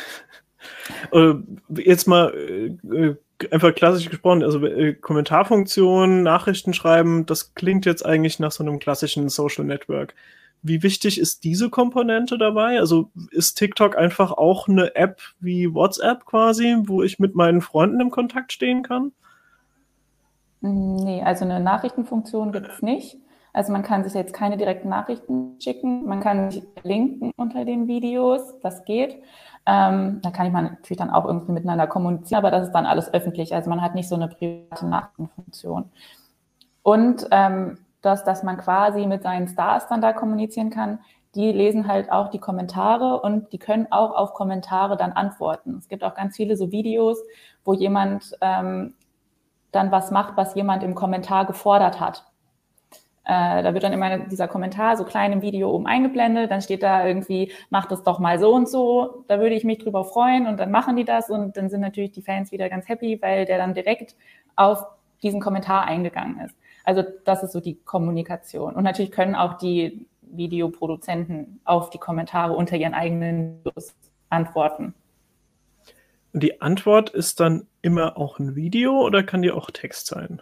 [1.12, 1.34] Äh,
[1.70, 3.16] jetzt mal äh,
[3.52, 8.80] einfach klassisch gesprochen, also äh, Kommentarfunktion, Nachrichten schreiben, das klingt jetzt eigentlich nach so einem
[8.80, 10.16] klassischen Social Network.
[10.64, 12.80] Wie wichtig ist diese Komponente dabei?
[12.80, 18.00] Also ist TikTok einfach auch eine App wie WhatsApp quasi, wo ich mit meinen Freunden
[18.00, 19.12] im Kontakt stehen kann?
[20.62, 23.18] Nee, also eine Nachrichtenfunktion gibt es nicht.
[23.54, 26.06] Also man kann sich jetzt keine direkten Nachrichten schicken.
[26.06, 29.18] Man kann sich linken unter den Videos, das geht.
[29.66, 32.86] Ähm, da kann ich man natürlich dann auch irgendwie miteinander kommunizieren, aber das ist dann
[32.86, 33.54] alles öffentlich.
[33.54, 35.86] Also man hat nicht so eine private Nachrichtenfunktion.
[36.84, 41.00] Und ähm, dass, dass man quasi mit seinen Stars dann da kommunizieren kann,
[41.36, 45.76] die lesen halt auch die Kommentare und die können auch auf Kommentare dann antworten.
[45.78, 47.22] Es gibt auch ganz viele so Videos,
[47.64, 48.96] wo jemand ähm,
[49.72, 52.26] dann was macht, was jemand im Kommentar gefordert hat.
[53.26, 56.82] Äh, da wird dann immer dieser Kommentar so klein im Video oben eingeblendet, dann steht
[56.82, 60.48] da irgendwie, macht es doch mal so und so, da würde ich mich drüber freuen
[60.48, 63.46] und dann machen die das und dann sind natürlich die Fans wieder ganz happy, weil
[63.46, 64.16] der dann direkt
[64.56, 64.86] auf
[65.22, 66.56] diesen Kommentar eingegangen ist.
[66.88, 68.74] Also das ist so die Kommunikation.
[68.74, 73.94] Und natürlich können auch die Videoproduzenten auf die Kommentare unter ihren eigenen Videos
[74.30, 74.94] antworten.
[76.34, 80.42] Und die Antwort ist dann immer auch ein Video oder kann die auch Text sein?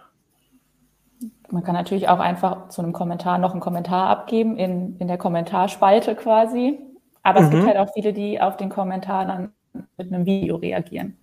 [1.51, 5.17] man kann natürlich auch einfach zu einem Kommentar noch einen Kommentar abgeben in, in der
[5.17, 6.79] Kommentarspalte quasi.
[7.23, 7.45] Aber mhm.
[7.45, 7.67] es gibt mhm.
[7.67, 9.51] halt auch viele, die auf den Kommentar dann
[9.97, 11.17] mit einem Video reagieren.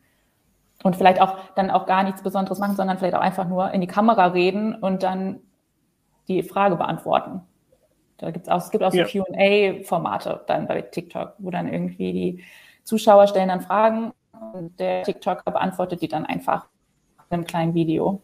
[0.83, 3.81] Und vielleicht auch dann auch gar nichts Besonderes machen, sondern vielleicht auch einfach nur in
[3.81, 5.41] die Kamera reden und dann
[6.29, 7.43] die Frage beantworten.
[8.19, 9.05] Da gibt's auch, es gibt auch so ja.
[9.05, 12.45] QA-Formate dann bei TikTok, wo dann irgendwie die
[12.85, 14.13] Zuschauer stellen dann Fragen
[14.53, 16.67] und der TikToker beantwortet die dann einfach
[17.31, 18.21] in einem kleinen Video.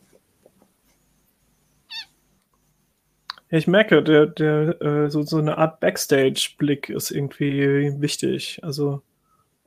[3.51, 8.61] Ich merke, der, der, äh, so, so eine Art Backstage-Blick ist irgendwie wichtig.
[8.62, 9.03] Also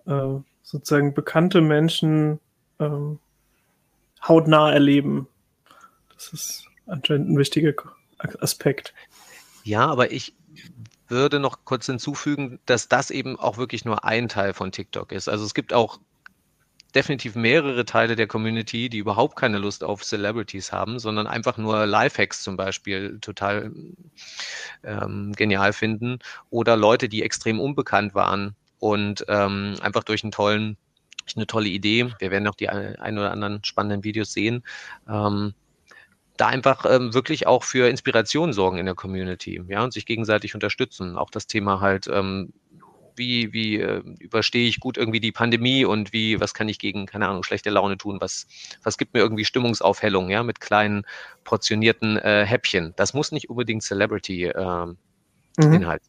[0.06, 2.40] äh, sozusagen bekannte Menschen
[2.82, 3.20] ähm,
[4.28, 5.28] hautnah erleben.
[6.14, 7.74] Das ist anscheinend ein wichtiger
[8.40, 8.94] Aspekt.
[9.64, 10.36] Ja, aber ich
[11.08, 15.28] würde noch kurz hinzufügen, dass das eben auch wirklich nur ein Teil von TikTok ist.
[15.28, 16.00] Also es gibt auch
[16.96, 21.86] definitiv mehrere Teile der Community, die überhaupt keine Lust auf Celebrities haben, sondern einfach nur
[21.86, 23.72] Lifehacks zum Beispiel total
[24.84, 30.78] ähm, genial finden oder Leute, die extrem unbekannt waren und ähm, einfach durch einen tollen,
[31.36, 34.64] eine tolle Idee, wir werden auch die ein oder anderen spannenden Videos sehen,
[35.10, 35.54] ähm,
[36.38, 40.56] da einfach ähm, wirklich auch für Inspiration sorgen in der Community, ja, und sich gegenseitig
[40.56, 41.18] unterstützen.
[41.18, 42.54] Auch das Thema halt ähm,
[43.16, 47.06] wie, wie äh, überstehe ich gut irgendwie die Pandemie und wie, was kann ich gegen,
[47.06, 48.48] keine Ahnung, schlechte Laune tun, was,
[48.84, 51.04] was gibt mir irgendwie Stimmungsaufhellung, ja, mit kleinen
[51.44, 52.94] portionierten äh, Häppchen.
[52.96, 54.98] Das muss nicht unbedingt Celebrity-Inhalt
[55.60, 55.84] äh, mhm.
[55.84, 56.00] sein.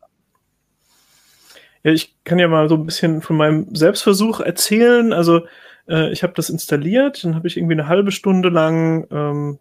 [1.85, 5.13] Ja, ich kann ja mal so ein bisschen von meinem Selbstversuch erzählen.
[5.13, 5.47] Also
[5.89, 9.59] äh, ich habe das installiert, dann habe ich irgendwie eine halbe Stunde lang ähm,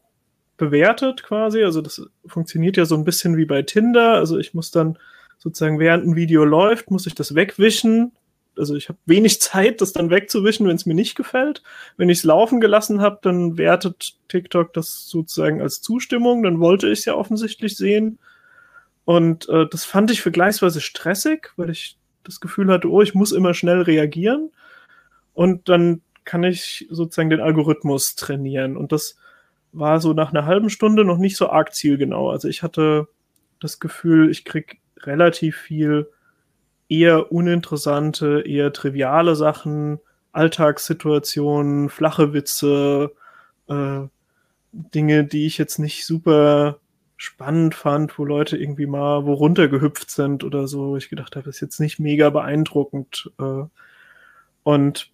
[0.57, 1.63] bewertet quasi.
[1.63, 4.13] Also das funktioniert ja so ein bisschen wie bei Tinder.
[4.13, 4.99] Also ich muss dann
[5.39, 8.11] sozusagen während ein Video läuft, muss ich das wegwischen.
[8.55, 11.63] Also ich habe wenig Zeit, das dann wegzuwischen, wenn es mir nicht gefällt.
[11.97, 16.43] Wenn ich es laufen gelassen habe, dann wertet TikTok das sozusagen als Zustimmung.
[16.43, 18.19] Dann wollte ich es ja offensichtlich sehen.
[19.05, 23.31] Und äh, das fand ich vergleichsweise stressig, weil ich das Gefühl hatte, oh, ich muss
[23.31, 24.51] immer schnell reagieren.
[25.33, 28.77] Und dann kann ich sozusagen den Algorithmus trainieren.
[28.77, 29.17] Und das
[29.71, 32.29] war so nach einer halben Stunde noch nicht so arg zielgenau.
[32.29, 33.07] Also ich hatte
[33.59, 36.09] das Gefühl, ich krieg relativ viel
[36.89, 39.99] eher uninteressante, eher triviale Sachen,
[40.33, 43.13] Alltagssituationen, flache Witze,
[43.67, 44.01] äh,
[44.73, 46.80] Dinge, die ich jetzt nicht super
[47.21, 50.97] spannend fand, wo Leute irgendwie mal wo runtergehüpft sind oder so.
[50.97, 53.29] Ich gedacht habe, das ist jetzt nicht mega beeindruckend.
[53.39, 53.65] Äh,
[54.63, 55.11] und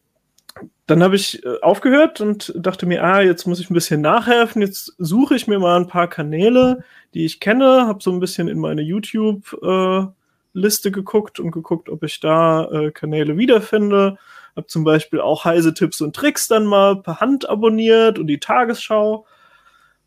[0.86, 4.62] dann habe ich äh, aufgehört und dachte mir, ah, jetzt muss ich ein bisschen nachhelfen.
[4.62, 8.48] Jetzt suche ich mir mal ein paar Kanäle, die ich kenne, habe so ein bisschen
[8.48, 14.17] in meine YouTube-Liste äh, geguckt und geguckt, ob ich da Kanäle wiederfinde.
[14.56, 18.39] Habe zum Beispiel auch heise Tipps und Tricks dann mal per Hand abonniert und die
[18.39, 19.26] Tagesschau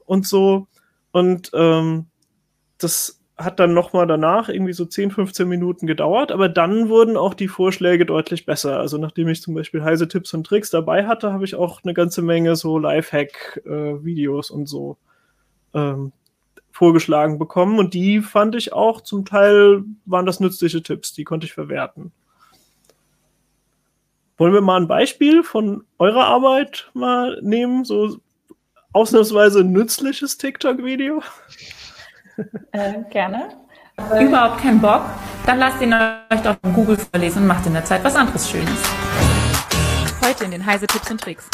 [0.07, 0.67] und so.
[1.12, 2.07] Und ähm,
[2.79, 7.35] das hat dann nochmal danach irgendwie so 10, 15 Minuten gedauert, aber dann wurden auch
[7.35, 8.79] die Vorschläge deutlich besser.
[8.79, 11.94] Also nachdem ich zum Beispiel heiße Tipps und Tricks dabei hatte, habe ich auch eine
[11.94, 14.99] ganze Menge so Lifehack-Videos äh, und so
[15.75, 16.12] ähm,
[16.70, 21.46] vorgeschlagen bekommen und die fand ich auch zum Teil waren das nützliche Tipps, die konnte
[21.46, 22.12] ich verwerten.
[24.37, 28.18] Wollen wir mal ein Beispiel von eurer Arbeit mal nehmen, so
[28.92, 31.22] ausnahmsweise nützliches TikTok-Video?
[32.72, 33.50] Äh, gerne.
[33.96, 35.03] Aber überhaupt keinen Bock,
[35.44, 38.48] dann lasst ihn euch doch von Google vorlesen und macht in der Zeit was anderes
[38.48, 38.79] Schönes.
[40.24, 41.48] Heute in den Heise Tipps und Tricks.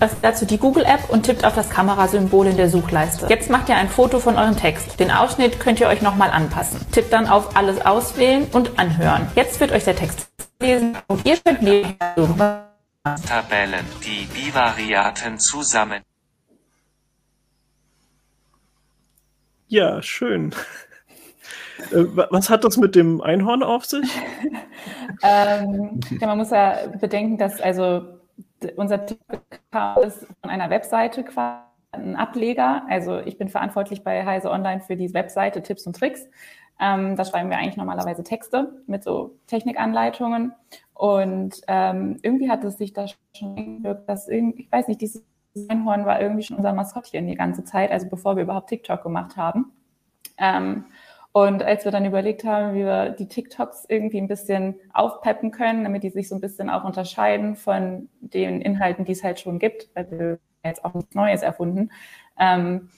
[0.00, 3.26] Öffnet dazu die Google-App und tippt auf das Kamerasymbol in der Suchleiste.
[3.28, 5.00] Jetzt macht ihr ein Foto von eurem Text.
[5.00, 6.80] Den Ausschnitt könnt ihr euch nochmal anpassen.
[6.92, 9.26] Tippt dann auf Alles auswählen und anhören.
[9.34, 10.28] Jetzt wird euch der Text
[10.60, 12.68] lesen und ihr könnt nebenher
[13.26, 16.02] Tabellen, die Bivariaten zusammen.
[19.68, 20.54] Ja, schön.
[21.90, 24.08] Äh, was hat das mit dem Einhorn auf sich?
[25.22, 28.04] ähm, ja, man muss ja bedenken, dass also
[28.76, 29.42] unser TikTok
[30.06, 32.84] ist von einer Webseite quasi ein Ableger.
[32.88, 36.26] Also ich bin verantwortlich bei Heise Online für die Webseite Tipps und Tricks.
[36.80, 40.52] Ähm, da schreiben wir eigentlich normalerweise Texte mit so Technikanleitungen.
[40.92, 45.24] Und ähm, irgendwie hat es sich da schon dass irgendwie, ich weiß nicht, dieses
[45.68, 49.36] Einhorn war irgendwie schon unser Maskottchen die ganze Zeit, also bevor wir überhaupt TikTok gemacht
[49.36, 49.72] haben.
[50.38, 50.84] Ähm,
[51.32, 55.82] und als wir dann überlegt haben, wie wir die TikToks irgendwie ein bisschen aufpeppen können,
[55.82, 59.58] damit die sich so ein bisschen auch unterscheiden von den Inhalten, die es halt schon
[59.58, 61.90] gibt, weil wir jetzt auch nichts Neues erfunden,
[62.38, 62.88] ähm,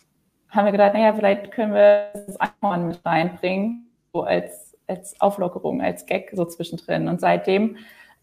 [0.51, 5.81] haben wir gedacht, naja, vielleicht können wir das Einhorn mit reinbringen, so als, als Auflockerung,
[5.81, 7.09] als Gag so zwischendrin.
[7.09, 7.77] Und seitdem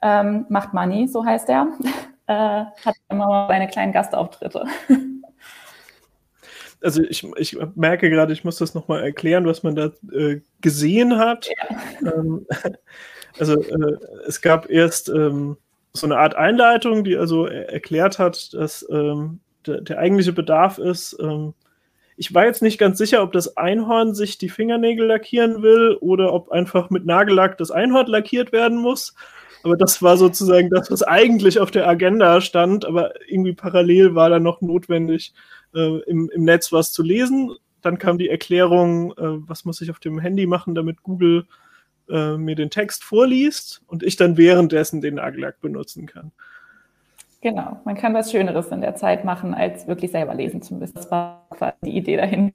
[0.03, 1.67] ähm, macht Money, so heißt er,
[2.27, 4.65] äh, hat immer mal seine kleinen Gastauftritte.
[6.81, 11.17] also ich, ich merke gerade, ich muss das nochmal erklären, was man da äh, gesehen
[11.17, 11.47] hat.
[11.47, 12.13] Ja.
[12.13, 12.45] Ähm,
[13.39, 15.57] also äh, es gab erst ähm,
[15.93, 21.15] so eine Art Einleitung, die also erklärt hat, dass ähm, der, der, eigentliche Bedarf ist.
[21.19, 21.53] Ähm,
[22.17, 26.33] ich war jetzt nicht ganz sicher, ob das Einhorn sich die Fingernägel lackieren will oder
[26.33, 29.15] ob einfach mit Nagellack das Einhorn lackiert werden muss.
[29.63, 34.29] Aber das war sozusagen das, was eigentlich auf der Agenda stand, aber irgendwie parallel war
[34.29, 35.33] dann noch notwendig,
[35.73, 37.51] äh, im, im Netz was zu lesen.
[37.81, 41.45] Dann kam die Erklärung, äh, was muss ich auf dem Handy machen, damit Google
[42.09, 46.31] äh, mir den Text vorliest und ich dann währenddessen den Nagellack benutzen kann.
[47.41, 50.95] Genau, man kann was Schöneres in der Zeit machen, als wirklich selber lesen zu müssen.
[50.95, 52.53] Das war quasi die Idee dahin.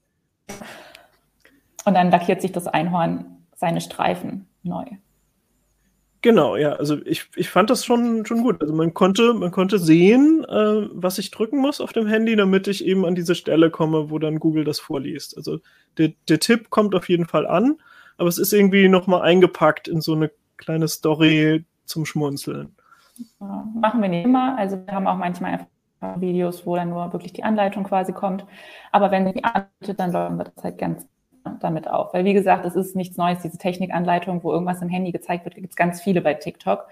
[1.84, 4.84] Und dann lackiert sich das Einhorn seine Streifen neu.
[6.20, 6.72] Genau, ja.
[6.72, 8.60] Also ich, ich fand das schon, schon gut.
[8.60, 12.66] Also man konnte, man konnte sehen, äh, was ich drücken muss auf dem Handy, damit
[12.66, 15.36] ich eben an diese Stelle komme, wo dann Google das vorliest.
[15.36, 15.60] Also
[15.96, 17.76] der, der Tipp kommt auf jeden Fall an,
[18.16, 22.74] aber es ist irgendwie nochmal eingepackt in so eine kleine Story zum Schmunzeln.
[23.40, 24.58] Ja, machen wir nicht immer.
[24.58, 28.44] Also wir haben auch manchmal einfach Videos, wo dann nur wirklich die Anleitung quasi kommt.
[28.90, 31.06] Aber wenn sie anbietet, dann läuft wir das halt ganz
[31.60, 32.14] damit auf.
[32.14, 35.54] Weil wie gesagt, es ist nichts Neues, diese Technikanleitung, wo irgendwas im Handy gezeigt wird,
[35.54, 36.86] gibt es ganz viele bei TikTok.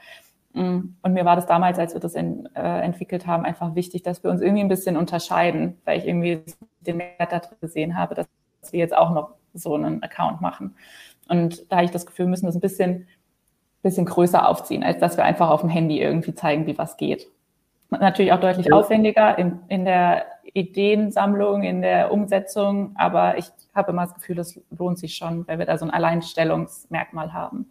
[0.53, 4.03] Mm, und mir war das damals, als wir das in, äh, entwickelt haben, einfach wichtig,
[4.03, 6.43] dass wir uns irgendwie ein bisschen unterscheiden, weil ich irgendwie
[6.81, 8.27] den Wert da drin gesehen habe, dass
[8.71, 10.75] wir jetzt auch noch so einen Account machen.
[11.29, 13.07] Und da habe ich das Gefühl, wir müssen das ein bisschen,
[13.83, 17.29] bisschen größer aufziehen, als dass wir einfach auf dem Handy irgendwie zeigen, wie was geht.
[17.91, 24.07] Natürlich auch deutlich aufwendiger in, in der Ideensammlung, in der Umsetzung, aber ich habe immer
[24.07, 27.67] das Gefühl, das lohnt sich schon, weil wir da so ein Alleinstellungsmerkmal haben.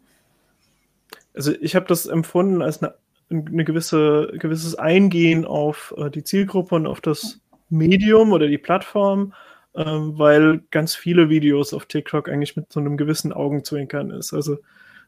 [1.33, 2.95] Also ich habe das empfunden als eine,
[3.29, 9.33] eine gewisse, gewisses Eingehen auf äh, die Zielgruppe und auf das Medium oder die Plattform,
[9.75, 14.33] ähm, weil ganz viele Videos auf TikTok eigentlich mit so einem gewissen Augenzwinkern ist.
[14.33, 14.57] Also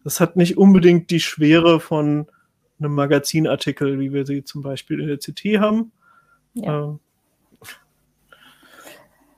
[0.03, 2.27] das hat nicht unbedingt die Schwere von
[2.79, 5.91] einem Magazinartikel, wie wir sie zum Beispiel in der CT haben.
[6.53, 6.83] Ja.
[6.83, 6.99] Ähm,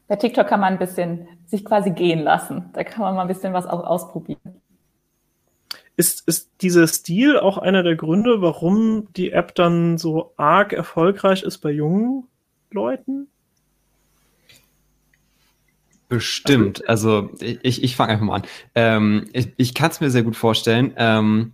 [0.08, 2.70] bei TikTok kann man ein bisschen sich quasi gehen lassen.
[2.74, 4.62] Da kann man mal ein bisschen was auch ausprobieren.
[5.98, 11.44] Ist, ist dieser Stil auch einer der Gründe, warum die App dann so arg erfolgreich
[11.44, 12.28] ist bei jungen
[12.72, 13.28] Leuten?
[16.08, 16.88] Bestimmt.
[16.88, 18.44] Also ich, ich fange einfach mal an.
[18.76, 20.94] Ähm, ich ich kann es mir sehr gut vorstellen.
[20.98, 21.54] Ähm,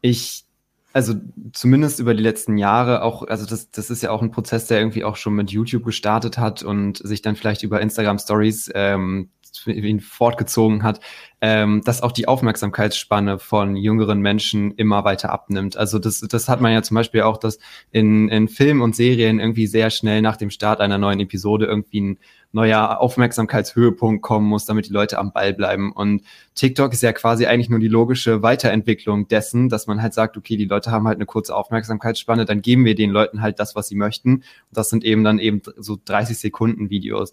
[0.00, 0.44] ich
[0.92, 1.14] also
[1.52, 4.78] zumindest über die letzten Jahre auch, also das, das ist ja auch ein Prozess, der
[4.78, 9.30] irgendwie auch schon mit YouTube gestartet hat und sich dann vielleicht über Instagram Stories ähm,
[9.66, 11.00] ihn fortgezogen hat,
[11.40, 15.76] ähm, dass auch die Aufmerksamkeitsspanne von jüngeren Menschen immer weiter abnimmt.
[15.76, 17.58] Also das, das hat man ja zum Beispiel auch, dass
[17.90, 22.00] in, in Filmen und Serien irgendwie sehr schnell nach dem Start einer neuen Episode irgendwie
[22.00, 22.18] ein
[22.52, 25.92] neuer Aufmerksamkeitshöhepunkt kommen muss, damit die Leute am Ball bleiben.
[25.92, 30.36] Und TikTok ist ja quasi eigentlich nur die logische Weiterentwicklung dessen, dass man halt sagt,
[30.36, 33.76] okay, die Leute haben halt eine kurze Aufmerksamkeitsspanne, dann geben wir den Leuten halt das,
[33.76, 34.36] was sie möchten.
[34.36, 37.32] Und das sind eben dann eben so 30 Sekunden Videos.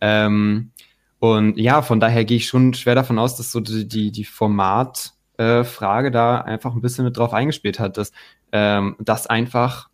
[0.00, 0.70] Ähm,
[1.24, 4.24] und ja, von daher gehe ich schon schwer davon aus, dass so die, die, die
[4.26, 8.12] Formatfrage äh, da einfach ein bisschen mit drauf eingespielt hat, dass
[8.52, 9.88] ähm, das einfach,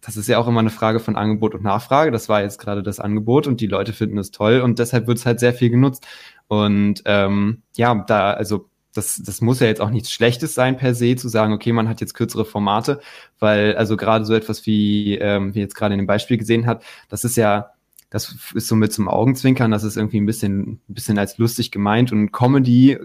[0.00, 2.10] das ist ja auch immer eine Frage von Angebot und Nachfrage.
[2.10, 5.18] Das war jetzt gerade das Angebot und die Leute finden es toll und deshalb wird
[5.18, 6.04] es halt sehr viel genutzt.
[6.48, 10.96] Und ähm, ja, da, also das, das muss ja jetzt auch nichts Schlechtes sein per
[10.96, 13.00] se, zu sagen, okay, man hat jetzt kürzere Formate,
[13.38, 16.82] weil also gerade so etwas wie, ähm, wie jetzt gerade in dem Beispiel gesehen hat,
[17.08, 17.71] das ist ja
[18.12, 21.70] das ist so mit zum Augenzwinkern, das ist irgendwie ein bisschen, ein bisschen als lustig
[21.70, 22.98] gemeint und Comedy,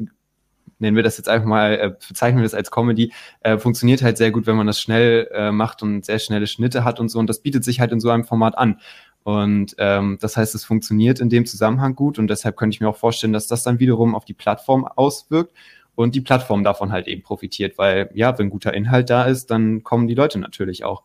[0.79, 4.17] nennen wir das jetzt einfach mal, äh, bezeichnen wir das als Comedy, äh, funktioniert halt
[4.17, 7.19] sehr gut, wenn man das schnell äh, macht und sehr schnelle Schnitte hat und so
[7.19, 8.79] und das bietet sich halt in so einem Format an.
[9.23, 12.89] Und ähm, das heißt, es funktioniert in dem Zusammenhang gut und deshalb könnte ich mir
[12.89, 15.53] auch vorstellen, dass das dann wiederum auf die Plattform auswirkt
[15.95, 19.83] und die Plattform davon halt eben profitiert, weil ja, wenn guter Inhalt da ist, dann
[19.83, 21.03] kommen die Leute natürlich auch.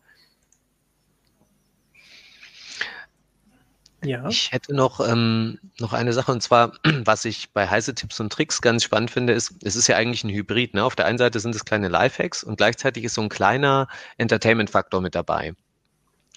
[4.03, 4.27] Ja.
[4.27, 6.73] Ich hätte noch, ähm, noch eine Sache, und zwar,
[7.05, 10.23] was ich bei heiße Tipps und Tricks ganz spannend finde, ist, es ist ja eigentlich
[10.23, 10.73] ein Hybrid.
[10.73, 10.83] Ne?
[10.83, 13.87] Auf der einen Seite sind es kleine Lifehacks und gleichzeitig ist so ein kleiner
[14.17, 15.53] Entertainment-Faktor mit dabei.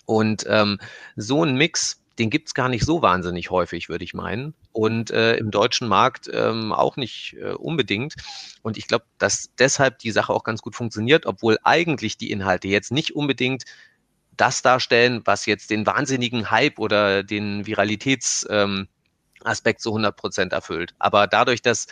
[0.06, 0.78] Und ähm,
[1.16, 4.54] so ein Mix, den gibt's gar nicht so wahnsinnig häufig, würde ich meinen.
[4.72, 8.14] Und äh, im deutschen Markt ähm, auch nicht äh, unbedingt.
[8.62, 12.68] Und ich glaube, dass deshalb die Sache auch ganz gut funktioniert, obwohl eigentlich die Inhalte
[12.68, 13.64] jetzt nicht unbedingt
[14.36, 20.94] das darstellen, was jetzt den wahnsinnigen Hype oder den Viralitätsaspekt ähm, zu 100 Prozent erfüllt.
[20.98, 21.86] Aber dadurch, dass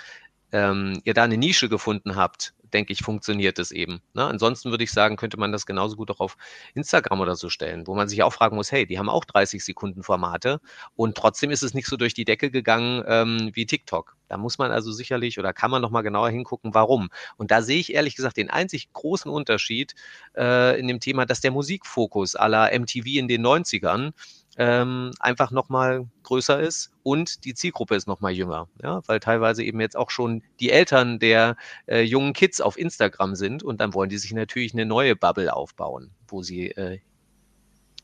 [0.52, 4.02] ähm, ihr da eine Nische gefunden habt, denke ich, funktioniert es eben.
[4.12, 4.24] Ne?
[4.24, 6.36] Ansonsten würde ich sagen, könnte man das genauso gut auch auf
[6.74, 9.64] Instagram oder so stellen, wo man sich auch fragen muss, hey, die haben auch 30
[9.64, 10.60] Sekunden Formate
[10.96, 14.16] und trotzdem ist es nicht so durch die Decke gegangen ähm, wie TikTok.
[14.28, 17.08] Da muss man also sicherlich oder kann man noch mal genauer hingucken, warum.
[17.36, 19.94] Und da sehe ich ehrlich gesagt den einzig großen Unterschied
[20.36, 24.12] äh, in dem Thema, dass der Musikfokus aller MTV in den 90ern
[24.56, 29.80] ähm, einfach nochmal größer ist und die Zielgruppe ist nochmal jünger, ja, weil teilweise eben
[29.80, 34.10] jetzt auch schon die Eltern der äh, jungen Kids auf Instagram sind und dann wollen
[34.10, 37.00] die sich natürlich eine neue Bubble aufbauen, wo sie äh,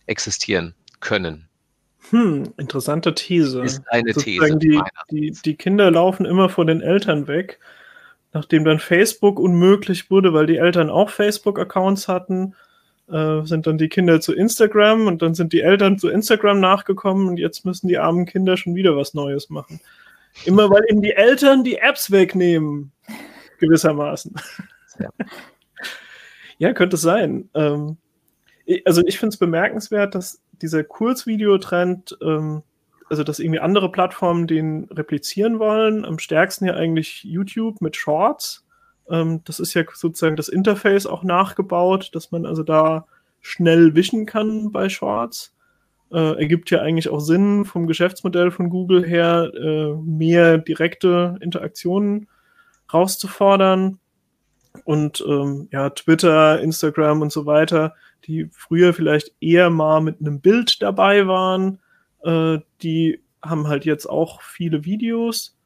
[0.07, 1.49] existieren können.
[2.11, 3.63] Hm, interessante These.
[3.63, 4.83] Ist eine Sozusagen These.
[5.11, 7.61] Die, die, die Kinder laufen immer vor den Eltern weg,
[8.33, 12.57] nachdem dann Facebook unmöglich wurde, weil die Eltern auch Facebook-Accounts hatten
[13.11, 17.29] äh, sind dann die Kinder zu Instagram und dann sind die Eltern zu Instagram nachgekommen
[17.29, 19.81] und jetzt müssen die armen Kinder schon wieder was Neues machen.
[20.45, 22.93] Immer weil ihnen die Eltern die Apps wegnehmen,
[23.59, 24.35] gewissermaßen.
[24.99, 25.09] Ja,
[26.59, 27.49] ja könnte es sein.
[27.55, 27.97] Ähm,
[28.85, 32.63] also ich finde es bemerkenswert, dass dieser Kurzvideotrend, ähm,
[33.09, 36.05] also dass irgendwie andere Plattformen den replizieren wollen.
[36.05, 38.65] Am stärksten ja eigentlich YouTube mit Shorts.
[39.11, 43.07] Ähm, das ist ja sozusagen das Interface auch nachgebaut, dass man also da
[43.41, 45.55] schnell wischen kann bei Shorts.
[46.13, 52.29] Äh, ergibt ja eigentlich auch Sinn vom Geschäftsmodell von Google her, äh, mehr direkte Interaktionen
[52.93, 53.99] rauszufordern.
[54.85, 57.95] Und ähm, ja, Twitter, Instagram und so weiter,
[58.25, 61.81] die früher vielleicht eher mal mit einem Bild dabei waren,
[62.23, 65.57] äh, die haben halt jetzt auch viele Videos.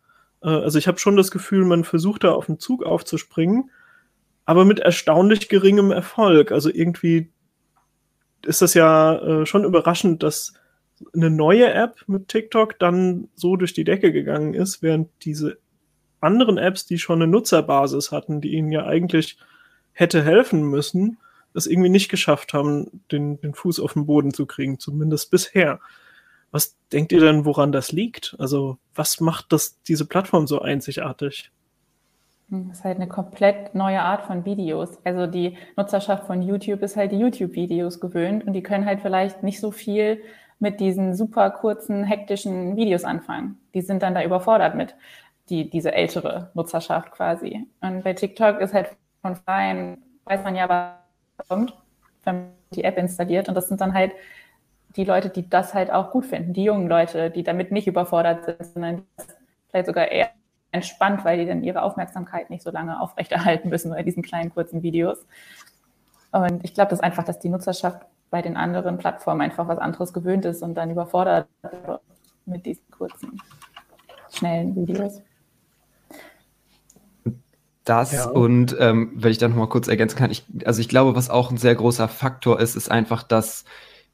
[0.45, 3.71] Äh, also ich habe schon das Gefühl, man versucht da auf den Zug aufzuspringen,
[4.45, 6.53] aber mit erstaunlich geringem Erfolg.
[6.53, 7.31] Also irgendwie
[8.45, 10.53] ist das ja äh, schon überraschend, dass
[11.13, 15.59] eine neue App mit TikTok dann so durch die Decke gegangen ist, während diese
[16.21, 19.39] anderen Apps, die schon eine Nutzerbasis hatten, die ihnen ja eigentlich
[19.93, 21.19] hätte helfen müssen,
[21.53, 25.81] es irgendwie nicht geschafft haben, den, den Fuß auf den Boden zu kriegen, zumindest bisher.
[26.55, 28.37] Was denkt ihr denn, woran das liegt?
[28.39, 31.51] Also, was macht das, diese Plattform so einzigartig?
[32.49, 35.05] Hm, das ist halt eine komplett neue Art von Videos.
[35.05, 39.43] Also die Nutzerschaft von YouTube ist halt die YouTube-Videos gewöhnt und die können halt vielleicht
[39.43, 40.23] nicht so viel
[40.61, 43.59] mit diesen super kurzen, hektischen Videos anfangen.
[43.75, 44.95] Die sind dann da überfordert mit,
[45.49, 47.67] die, diese ältere Nutzerschaft quasi.
[47.81, 48.91] Und bei TikTok ist halt
[49.23, 51.75] von vornherein, weiß man ja, was kommt,
[52.23, 53.49] wenn man die App installiert.
[53.49, 54.13] Und das sind dann halt
[54.97, 58.45] die Leute, die das halt auch gut finden, die jungen Leute, die damit nicht überfordert
[58.45, 59.03] sind, sondern
[59.69, 60.31] vielleicht sogar eher
[60.71, 64.83] entspannt, weil die dann ihre Aufmerksamkeit nicht so lange aufrechterhalten müssen bei diesen kleinen kurzen
[64.83, 65.25] Videos.
[66.33, 69.79] Und ich glaube, das ist einfach, dass die Nutzerschaft bei den anderen Plattformen einfach was
[69.79, 71.47] anderes gewöhnt ist und dann überfordert
[72.47, 73.41] mit diesen kurzen,
[74.33, 75.23] schnellen Videos.
[77.85, 78.29] Das ja.
[78.31, 81.31] und ähm, wenn ich dann noch mal kurz ergänzen kann, ich, also ich glaube, was
[81.31, 83.65] auch ein sehr großer Faktor ist, ist einfach, dass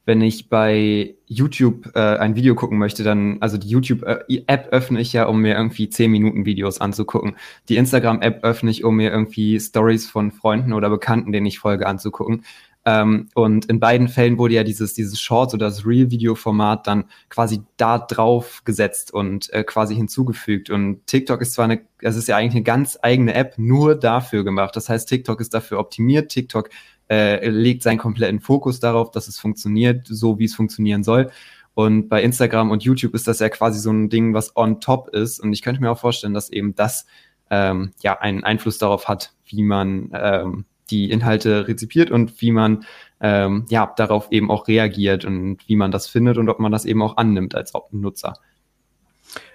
[0.07, 5.13] wenn ich bei YouTube äh, ein Video gucken möchte, dann, also die YouTube-App öffne ich
[5.13, 7.37] ja, um mir irgendwie 10 Minuten Videos anzugucken.
[7.69, 11.87] Die Instagram-App öffne ich, um mir irgendwie Stories von Freunden oder Bekannten, denen ich folge,
[11.87, 12.45] anzugucken.
[12.87, 17.61] Ähm, und in beiden Fällen wurde ja dieses, dieses Short- oder das Real-Video-Format dann quasi
[17.77, 20.71] da drauf gesetzt und äh, quasi hinzugefügt.
[20.71, 24.45] Und TikTok ist zwar eine, es ist ja eigentlich eine ganz eigene App nur dafür
[24.45, 24.75] gemacht.
[24.77, 26.31] Das heißt, TikTok ist dafür optimiert.
[26.31, 26.71] TikTok
[27.11, 31.31] äh, legt seinen kompletten Fokus darauf, dass es funktioniert, so wie es funktionieren soll.
[31.75, 35.09] Und bei Instagram und YouTube ist das ja quasi so ein Ding, was on top
[35.09, 35.41] ist.
[35.41, 37.07] Und ich könnte mir auch vorstellen, dass eben das
[37.51, 42.85] ähm, ja einen Einfluss darauf hat, wie man ähm, die Inhalte rezipiert und wie man
[43.21, 46.85] ähm, ja darauf eben auch reagiert und wie man das findet und ob man das
[46.85, 48.35] eben auch annimmt als Nutzer.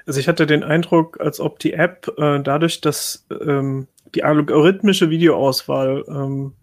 [0.05, 5.09] Also ich hatte den Eindruck, als ob die App äh, dadurch, dass ähm, die algorithmische
[5.09, 6.53] Videoauswahl ähm,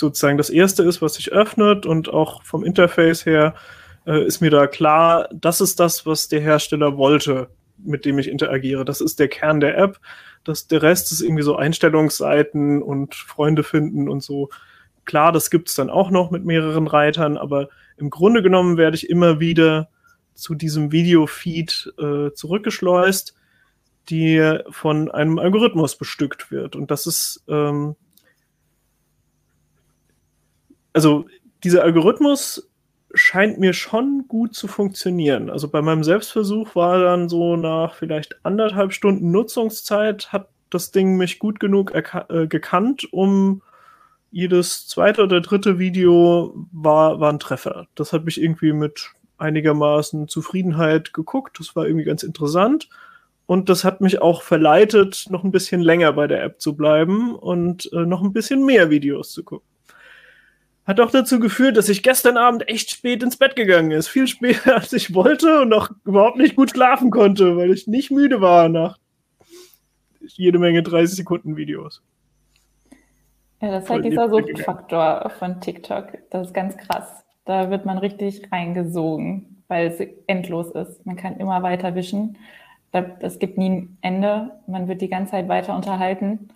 [0.00, 3.54] sozusagen das erste ist, was sich öffnet und auch vom Interface her
[4.06, 8.28] äh, ist mir da klar, das ist das, was der Hersteller wollte, mit dem ich
[8.28, 8.84] interagiere.
[8.84, 10.00] Das ist der Kern der App.
[10.44, 14.50] Das, der Rest ist irgendwie so Einstellungsseiten und Freunde finden und so.
[15.04, 18.96] Klar, das gibt es dann auch noch mit mehreren Reitern, aber im Grunde genommen werde
[18.96, 19.88] ich immer wieder
[20.34, 23.34] zu diesem Videofeed äh, zurückgeschleust,
[24.08, 26.74] die von einem Algorithmus bestückt wird.
[26.74, 27.96] Und das ist ähm,
[30.92, 31.26] also
[31.64, 32.70] dieser Algorithmus
[33.14, 35.50] scheint mir schon gut zu funktionieren.
[35.50, 41.16] Also bei meinem Selbstversuch war dann so nach vielleicht anderthalb Stunden Nutzungszeit hat das Ding
[41.16, 43.62] mich gut genug äh, gekannt, um
[44.30, 47.88] jedes zweite oder dritte Video war, war ein Treffer.
[47.96, 51.58] Das hat mich irgendwie mit einigermaßen Zufriedenheit geguckt.
[51.58, 52.88] Das war irgendwie ganz interessant.
[53.46, 57.34] Und das hat mich auch verleitet, noch ein bisschen länger bei der App zu bleiben
[57.34, 59.66] und äh, noch ein bisschen mehr Videos zu gucken.
[60.86, 64.08] Hat auch dazu geführt, dass ich gestern Abend echt spät ins Bett gegangen ist.
[64.08, 68.10] Viel später, als ich wollte und auch überhaupt nicht gut schlafen konnte, weil ich nicht
[68.10, 68.98] müde war nach
[70.20, 72.02] jede Menge 30 Sekunden Videos.
[73.60, 76.18] Ja, das ist halt dieser Suchtfaktor von TikTok.
[76.30, 77.24] Das ist ganz krass.
[77.44, 81.04] Da wird man richtig reingesogen, weil es endlos ist.
[81.04, 82.38] Man kann immer weiter wischen.
[83.20, 84.52] Es gibt nie ein Ende.
[84.66, 86.48] Man wird die ganze Zeit weiter unterhalten.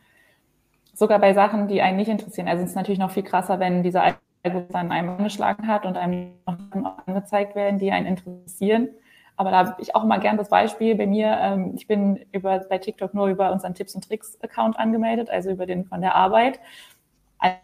[0.95, 2.49] Sogar bei Sachen, die einen nicht interessieren.
[2.49, 5.97] Also es ist natürlich noch viel krasser, wenn dieser Algorithmus an einem angeschlagen hat und
[5.97, 8.89] einem noch angezeigt werden, die einen interessieren.
[9.37, 11.37] Aber da habe ich auch immer gern das Beispiel bei mir.
[11.41, 15.51] Ähm, ich bin über, bei TikTok nur über unseren Tipps und Tricks Account angemeldet, also
[15.51, 16.61] über den von der Arbeit.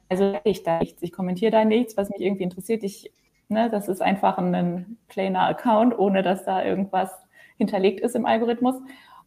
[0.08, 1.02] Also ich da nichts.
[1.02, 2.82] Ich kommentiere da nichts, was mich irgendwie interessiert.
[2.82, 3.12] Ich,
[3.48, 7.10] ne, das ist einfach ein plainer Account, ohne dass da irgendwas
[7.56, 8.76] hinterlegt ist im Algorithmus.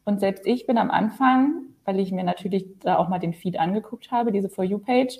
[0.03, 3.59] Und selbst ich bin am Anfang, weil ich mir natürlich da auch mal den Feed
[3.59, 5.19] angeguckt habe, diese For You-Page,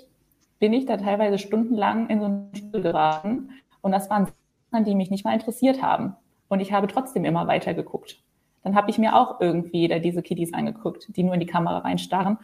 [0.58, 3.50] bin ich da teilweise stundenlang in so einen Stuhl geraten.
[3.82, 4.28] Und das waren
[4.70, 6.16] Sachen, die mich nicht mal interessiert haben.
[6.48, 8.22] Und ich habe trotzdem immer weiter geguckt.
[8.62, 11.78] Dann habe ich mir auch irgendwie da diese Kiddies angeguckt, die nur in die Kamera
[11.78, 12.38] reinstarren.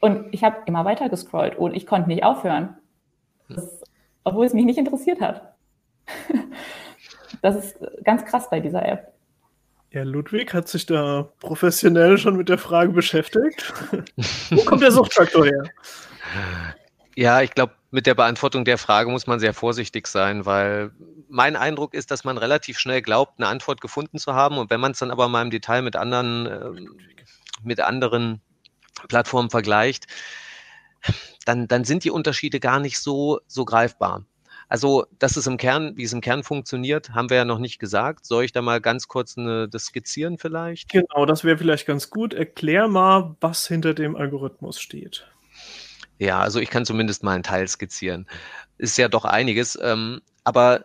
[0.00, 2.76] Und ich habe immer weiter gescrollt und ich konnte nicht aufhören.
[3.48, 3.82] Das,
[4.24, 5.54] obwohl es mich nicht interessiert hat.
[7.42, 9.13] das ist ganz krass bei dieser App.
[9.94, 13.72] Ja, Ludwig hat sich da professionell schon mit der Frage beschäftigt.
[14.50, 15.62] Wo kommt der Suchtfaktor her?
[17.14, 20.90] Ja, ich glaube, mit der Beantwortung der Frage muss man sehr vorsichtig sein, weil
[21.28, 24.58] mein Eindruck ist, dass man relativ schnell glaubt, eine Antwort gefunden zu haben.
[24.58, 26.70] Und wenn man es dann aber mal im Detail mit anderen, äh,
[27.62, 28.40] mit anderen
[29.06, 30.08] Plattformen vergleicht,
[31.44, 34.24] dann, dann sind die Unterschiede gar nicht so, so greifbar.
[34.68, 37.78] Also, dass es im Kern, wie es im Kern funktioniert, haben wir ja noch nicht
[37.78, 38.26] gesagt.
[38.26, 40.90] Soll ich da mal ganz kurz eine, das skizzieren vielleicht?
[40.90, 42.34] Genau, das wäre vielleicht ganz gut.
[42.34, 45.26] Erklär mal, was hinter dem Algorithmus steht.
[46.18, 48.26] Ja, also ich kann zumindest mal einen Teil skizzieren.
[48.78, 49.78] Ist ja doch einiges.
[49.80, 50.84] Ähm, aber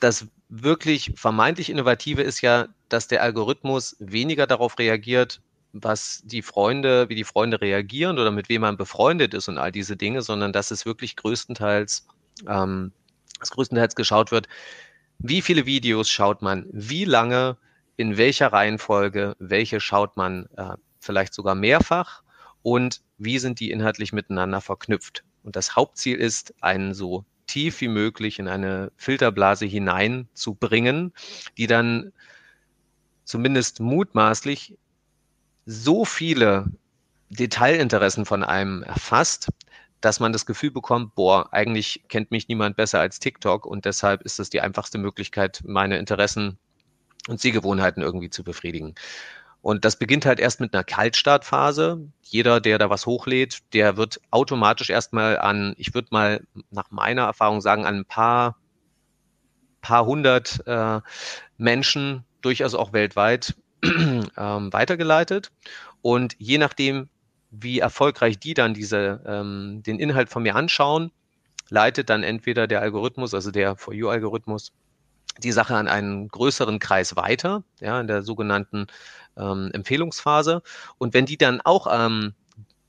[0.00, 5.40] das wirklich vermeintlich Innovative ist ja, dass der Algorithmus weniger darauf reagiert,
[5.72, 9.72] was die Freunde, wie die Freunde reagieren oder mit wem man befreundet ist und all
[9.72, 12.06] diese Dinge, sondern dass es wirklich größtenteils,
[12.48, 12.92] ähm,
[13.44, 14.48] dass größtenteils geschaut wird,
[15.18, 17.56] wie viele Videos schaut man, wie lange,
[17.96, 22.22] in welcher Reihenfolge, welche schaut man äh, vielleicht sogar mehrfach
[22.62, 25.22] und wie sind die inhaltlich miteinander verknüpft.
[25.44, 31.12] Und das Hauptziel ist, einen so tief wie möglich in eine Filterblase hineinzubringen,
[31.58, 32.12] die dann
[33.24, 34.76] zumindest mutmaßlich
[35.66, 36.66] so viele
[37.28, 39.48] Detailinteressen von einem erfasst,
[40.04, 44.22] dass man das Gefühl bekommt, boah, eigentlich kennt mich niemand besser als TikTok und deshalb
[44.22, 46.58] ist es die einfachste Möglichkeit, meine Interessen
[47.26, 48.94] und Sehgewohnheiten irgendwie zu befriedigen.
[49.62, 52.06] Und das beginnt halt erst mit einer Kaltstartphase.
[52.20, 57.22] Jeder, der da was hochlädt, der wird automatisch erstmal an, ich würde mal nach meiner
[57.22, 58.58] Erfahrung sagen, an ein paar,
[59.80, 61.00] paar hundert äh,
[61.56, 65.50] Menschen, durchaus auch weltweit, ähm, weitergeleitet.
[66.02, 67.08] Und je nachdem,
[67.60, 71.10] wie erfolgreich die dann diese, ähm, den Inhalt von mir anschauen,
[71.68, 74.72] leitet dann entweder der Algorithmus, also der For You-Algorithmus,
[75.38, 78.86] die Sache an einen größeren Kreis weiter, ja, in der sogenannten
[79.36, 80.62] ähm, Empfehlungsphase.
[80.98, 82.34] Und wenn die dann auch ähm,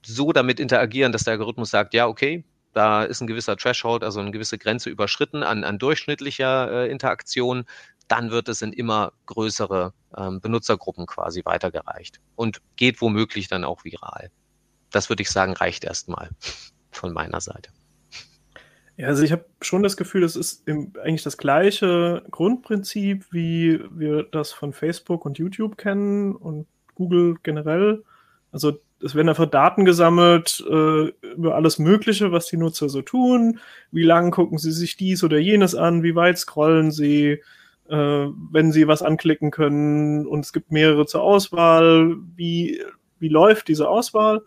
[0.06, 2.44] so damit interagieren, dass der Algorithmus sagt, ja, okay,
[2.74, 7.66] da ist ein gewisser Threshold, also eine gewisse Grenze überschritten an, an durchschnittlicher äh, Interaktion,
[8.08, 13.84] dann wird es in immer größere ähm, Benutzergruppen quasi weitergereicht und geht womöglich dann auch
[13.84, 14.30] viral.
[14.96, 16.30] Das würde ich sagen, reicht erstmal
[16.92, 17.70] von meiner Seite.
[18.98, 23.82] Ja, also ich habe schon das Gefühl, das ist im, eigentlich das gleiche Grundprinzip, wie
[23.92, 26.66] wir das von Facebook und YouTube kennen und
[26.96, 28.04] Google generell.
[28.54, 33.60] Also es werden einfach Daten gesammelt äh, über alles Mögliche, was die Nutzer so tun.
[33.92, 36.04] Wie lange gucken sie sich dies oder jenes an?
[36.04, 37.42] Wie weit scrollen sie?
[37.90, 37.96] äh,
[38.52, 42.82] wenn sie was anklicken können und es gibt mehrere zur Auswahl, wie,
[43.20, 44.44] wie läuft diese Auswahl?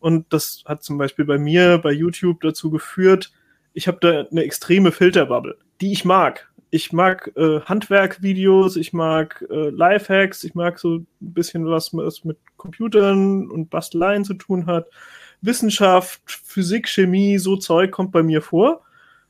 [0.00, 3.32] Und das hat zum Beispiel bei mir bei YouTube dazu geführt,
[3.72, 6.48] ich habe da eine extreme Filterbubble, die ich mag.
[6.70, 12.24] Ich mag äh, Handwerkvideos, ich mag äh, Lifehacks, ich mag so ein bisschen was, was
[12.24, 14.86] mit Computern und Basteleien zu tun hat.
[15.40, 18.82] Wissenschaft, Physik, Chemie, so Zeug kommt bei mir vor.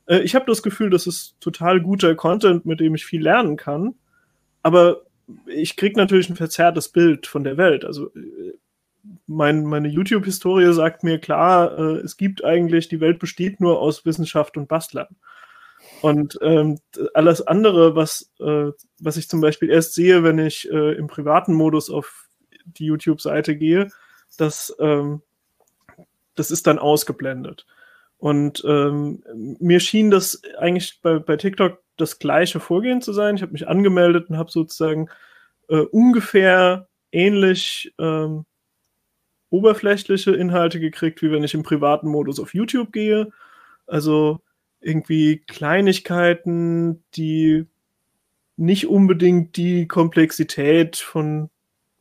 [0.07, 3.57] Äh, ich habe das Gefühl, das ist total guter Content, mit dem ich viel lernen
[3.57, 3.95] kann.
[4.63, 5.03] Aber
[5.47, 7.85] ich kriege natürlich ein verzerrtes Bild von der Welt.
[7.85, 8.55] Also äh,
[9.27, 14.05] mein, meine YouTube-Historie sagt mir klar, äh, es gibt eigentlich, die Welt besteht nur aus
[14.05, 15.17] Wissenschaft und Bastlern.
[16.03, 16.79] Und ähm,
[17.15, 21.55] alles andere, was, äh, was ich zum Beispiel erst sehe, wenn ich äh, im privaten
[21.55, 22.29] Modus auf
[22.65, 23.89] die YouTube-Seite gehe,
[24.37, 25.23] das, ähm,
[26.35, 27.67] das ist dann ausgeblendet.
[28.19, 29.23] Und ähm,
[29.61, 33.37] mir schien das eigentlich bei, bei TikTok das gleiche Vorgehen zu sein.
[33.37, 35.09] Ich habe mich angemeldet und habe sozusagen
[35.69, 38.45] äh, ungefähr ähnlich ähm,
[39.51, 43.31] oberflächliche Inhalte gekriegt, wie wenn ich im privaten Modus auf YouTube gehe.
[43.87, 44.41] Also
[44.81, 47.67] irgendwie Kleinigkeiten, die
[48.57, 51.51] nicht unbedingt die Komplexität von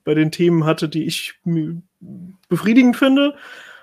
[0.03, 1.33] bei den Themen hatte, die ich
[2.49, 3.35] befriedigend finde.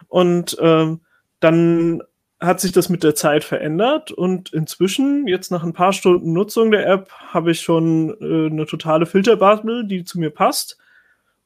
[0.09, 1.01] Und ähm,
[1.41, 2.03] dann
[2.41, 6.71] hat sich das mit der Zeit verändert und inzwischen, jetzt nach ein paar Stunden Nutzung
[6.71, 10.79] der App, habe ich schon äh, eine totale Filterbubble, die zu mir passt.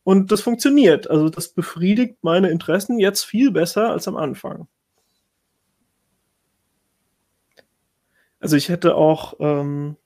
[0.09, 1.11] Und das funktioniert.
[1.11, 4.67] Also das befriedigt meine Interessen jetzt viel besser als am Anfang.
[8.41, 9.99] Also ich hätte auch, ähm,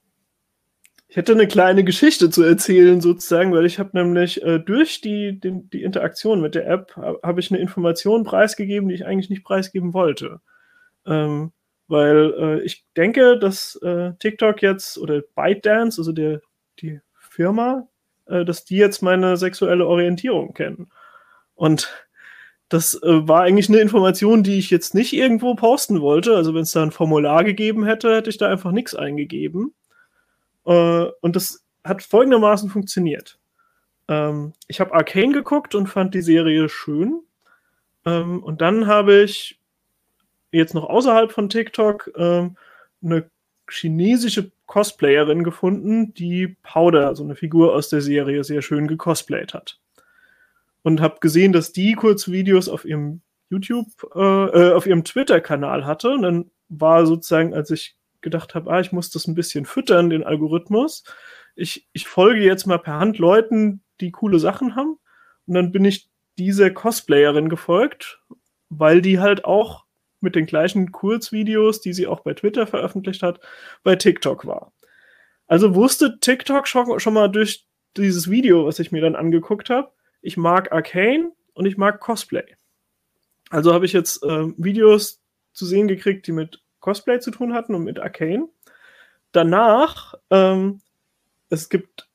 [1.06, 5.38] ich hätte eine kleine Geschichte zu erzählen sozusagen, weil ich habe nämlich äh, durch die,
[5.38, 9.44] die, die, Interaktion mit der App habe ich eine Information preisgegeben, die ich eigentlich nicht
[9.44, 10.40] preisgeben wollte.
[11.06, 11.52] Ähm,
[11.86, 16.40] weil äh, ich denke, dass äh, TikTok jetzt oder ByteDance, also der,
[16.80, 17.86] die Firma,
[18.32, 20.90] äh, dass die jetzt meine sexuelle Orientierung kennen.
[21.54, 21.92] Und
[22.68, 26.34] das äh, war eigentlich eine Information, die ich jetzt nicht irgendwo posten wollte.
[26.34, 29.74] Also wenn es da ein Formular gegeben hätte, hätte ich da einfach nichts eingegeben.
[30.64, 33.38] Äh, und das hat folgendermaßen funktioniert.
[34.08, 37.20] Ähm, ich habe Arcane geguckt und fand die Serie schön.
[38.06, 39.60] Ähm, und dann habe ich
[40.50, 42.56] jetzt noch außerhalb von TikTok ähm,
[43.02, 43.30] eine
[43.68, 49.78] chinesische Cosplayerin gefunden, die Powder, so eine Figur aus der Serie, sehr schön gecosplayt hat.
[50.82, 53.20] Und habe gesehen, dass die Kurzvideos auf ihrem
[53.50, 56.12] YouTube, äh, äh, auf ihrem Twitter-Kanal hatte.
[56.12, 60.08] Und dann war sozusagen, als ich gedacht habe, ah, ich muss das ein bisschen füttern,
[60.08, 61.04] den Algorithmus.
[61.54, 64.96] Ich, ich folge jetzt mal per Hand Leuten, die coole Sachen haben.
[65.46, 66.08] Und dann bin ich
[66.38, 68.22] dieser Cosplayerin gefolgt,
[68.70, 69.84] weil die halt auch
[70.22, 73.40] mit den gleichen Kurzvideos, die sie auch bei Twitter veröffentlicht hat,
[73.82, 74.72] bei TikTok war.
[75.46, 77.66] Also wusste TikTok schon, schon mal durch
[77.96, 79.92] dieses Video, was ich mir dann angeguckt habe,
[80.22, 82.56] ich mag Arcane und ich mag Cosplay.
[83.50, 85.20] Also habe ich jetzt äh, Videos
[85.52, 88.48] zu sehen gekriegt, die mit Cosplay zu tun hatten und mit Arcane.
[89.32, 90.80] Danach, ähm,
[91.50, 92.08] es gibt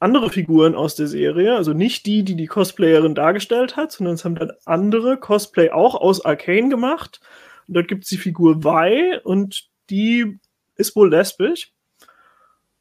[0.00, 4.24] andere Figuren aus der Serie, also nicht die, die die Cosplayerin dargestellt hat, sondern es
[4.24, 7.20] haben dann andere Cosplay auch aus Arcane gemacht
[7.74, 10.38] dort gibt es die Figur Vi und die
[10.76, 11.72] ist wohl lesbisch.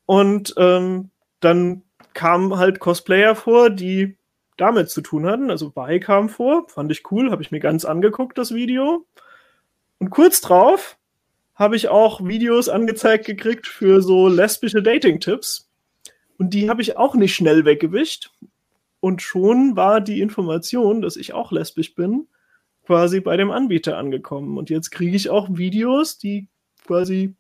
[0.05, 1.83] Und ähm, dann
[2.13, 4.17] kamen halt Cosplayer vor, die
[4.57, 5.49] damit zu tun hatten.
[5.49, 9.05] Also Vi kam vor, fand ich cool, habe ich mir ganz angeguckt, das Video.
[9.99, 10.97] Und kurz drauf
[11.55, 15.69] habe ich auch Videos angezeigt gekriegt für so lesbische Dating-Tipps.
[16.37, 18.31] Und die habe ich auch nicht schnell weggewischt.
[19.01, 22.27] Und schon war die Information, dass ich auch lesbisch bin,
[22.89, 24.57] quasi bei dem Anbieter angekommen.
[24.57, 26.47] Und jetzt kriege ich auch Videos, die
[26.87, 27.35] quasi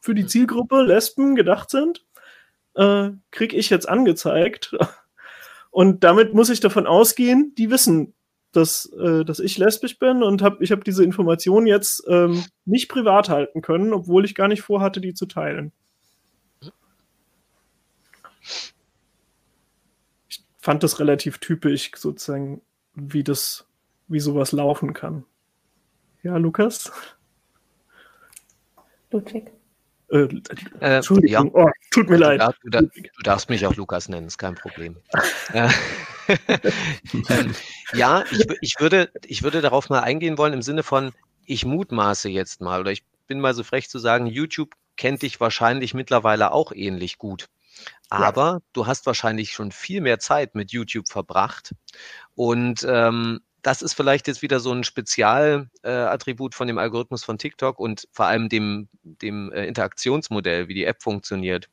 [0.00, 2.04] für die Zielgruppe Lesben gedacht sind,
[2.74, 4.74] äh, kriege ich jetzt angezeigt.
[5.70, 8.14] Und damit muss ich davon ausgehen, die wissen,
[8.50, 12.88] dass, äh, dass ich lesbisch bin und hab, ich habe diese Information jetzt ähm, nicht
[12.88, 15.72] privat halten können, obwohl ich gar nicht vorhatte, die zu teilen.
[20.28, 22.60] Ich fand das relativ typisch, sozusagen,
[22.94, 23.66] wie das
[24.08, 25.24] wie sowas laufen kann.
[26.22, 26.90] Ja, Lukas?
[29.10, 29.52] Ludwig.
[30.10, 30.28] Äh,
[30.80, 31.64] äh, Entschuldigung, ja.
[31.64, 32.40] oh, tut mir du leid.
[32.40, 34.96] Darf, du, darf, du, darfst mich auch Lukas nennen, ist kein Problem.
[35.52, 35.68] Äh,
[37.28, 37.54] ähm,
[37.94, 41.12] ja, ich, ich, würde, ich würde darauf mal eingehen wollen im Sinne von,
[41.46, 45.40] ich mutmaße jetzt mal oder ich bin mal so frech zu sagen, YouTube kennt dich
[45.40, 47.48] wahrscheinlich mittlerweile auch ähnlich gut.
[48.08, 48.58] Aber ja.
[48.72, 51.74] du hast wahrscheinlich schon viel mehr Zeit mit YouTube verbracht
[52.34, 57.38] und ähm, das ist vielleicht jetzt wieder so ein Spezialattribut äh, von dem Algorithmus von
[57.38, 61.68] TikTok und vor allem dem, dem äh, Interaktionsmodell, wie die App funktioniert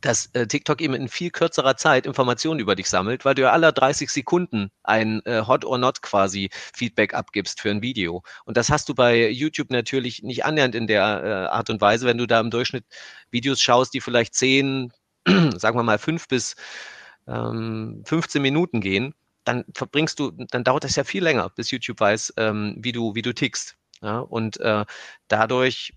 [0.00, 3.52] dass äh, TikTok eben in viel kürzerer Zeit Informationen über dich sammelt, weil du ja
[3.52, 8.22] alle 30 Sekunden ein äh, Hot or Not quasi Feedback abgibst für ein Video.
[8.44, 12.06] Und das hast du bei YouTube natürlich nicht annähernd in der äh, Art und Weise,
[12.06, 12.84] wenn du da im Durchschnitt
[13.30, 14.92] Videos schaust, die vielleicht 10,
[15.56, 16.56] sagen wir mal 5 bis
[17.26, 19.14] ähm, 15 Minuten gehen
[19.44, 23.14] dann verbringst du, dann dauert das ja viel länger, bis YouTube weiß, ähm, wie du,
[23.14, 23.76] wie du tickst.
[24.02, 24.18] Ja?
[24.18, 24.84] Und äh,
[25.28, 25.92] dadurch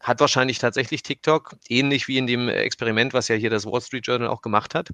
[0.00, 4.06] hat wahrscheinlich tatsächlich TikTok, ähnlich wie in dem Experiment, was ja hier das Wall Street
[4.06, 4.90] Journal auch gemacht hat,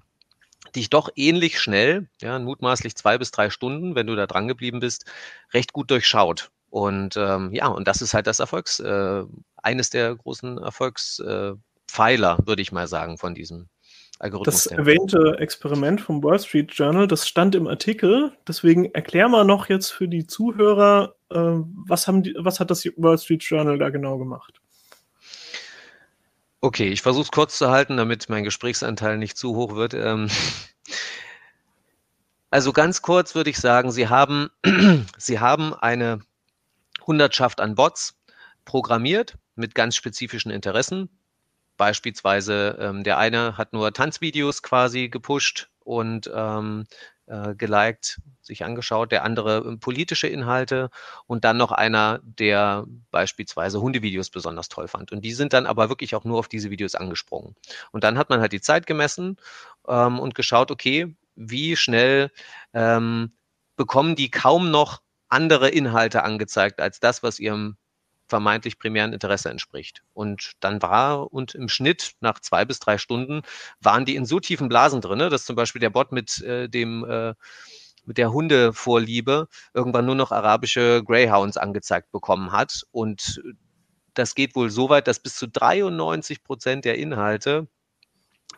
[0.75, 4.81] dich doch ähnlich schnell, ja, mutmaßlich zwei bis drei Stunden, wenn du da dran geblieben
[4.81, 5.05] bist,
[5.55, 6.51] recht gut durchschaut.
[6.71, 9.23] Und ähm, ja, und das ist halt das Erfolgs, äh,
[9.57, 13.69] eines der großen Erfolgspfeiler, äh, würde ich mal sagen, von diesem
[14.19, 14.65] Algorithmus.
[14.65, 18.33] Das erwähnte Experiment vom Wall Street Journal, das stand im Artikel.
[18.49, 22.85] Deswegen erklär mal noch jetzt für die Zuhörer, äh, was, haben die, was hat das
[22.97, 24.61] Wall Street Journal da genau gemacht?
[26.61, 29.93] Okay, ich versuche es kurz zu halten, damit mein Gesprächsanteil nicht zu hoch wird.
[29.95, 30.29] Ähm,
[32.51, 34.51] also ganz kurz würde ich sagen, Sie haben,
[35.19, 36.21] Sie haben eine
[37.07, 38.19] Hundertschaft an Bots
[38.65, 41.09] programmiert mit ganz spezifischen Interessen.
[41.77, 46.87] Beispielsweise ähm, der eine hat nur Tanzvideos quasi gepusht und ähm,
[47.27, 50.91] äh, geliked, sich angeschaut, der andere äh, politische Inhalte
[51.27, 55.13] und dann noch einer, der beispielsweise Hundevideos besonders toll fand.
[55.13, 57.55] Und die sind dann aber wirklich auch nur auf diese Videos angesprungen.
[57.93, 59.37] Und dann hat man halt die Zeit gemessen
[59.89, 62.31] ähm, und geschaut, okay, wie schnell
[62.73, 63.33] ähm,
[63.77, 67.77] bekommen die kaum noch andere Inhalte angezeigt als das, was ihrem
[68.29, 70.03] vermeintlich primären Interesse entspricht.
[70.13, 73.43] Und dann war und im Schnitt nach zwei bis drei Stunden
[73.81, 77.05] waren die in so tiefen Blasen drin, dass zum Beispiel der Bot mit äh, dem
[77.05, 77.35] äh,
[78.07, 82.85] mit der Hundevorliebe irgendwann nur noch arabische Greyhounds angezeigt bekommen hat.
[82.93, 83.43] Und
[84.15, 87.69] das geht wohl so weit, dass bis zu 93 Prozent der Inhalte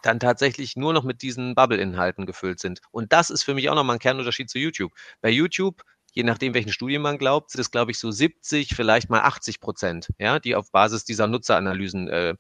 [0.03, 2.81] dann tatsächlich nur noch mit diesen Bubble-Inhalten gefüllt sind.
[2.91, 4.93] Und das ist für mich auch nochmal ein Kernunterschied zu YouTube.
[5.21, 5.83] Bei YouTube
[6.19, 9.61] je nachdem, welchen Studien man glaubt, sind es, glaube ich, so 70, vielleicht mal 80
[9.61, 12.35] Prozent, ja, die auf Basis dieser Nutzeranalysen äh,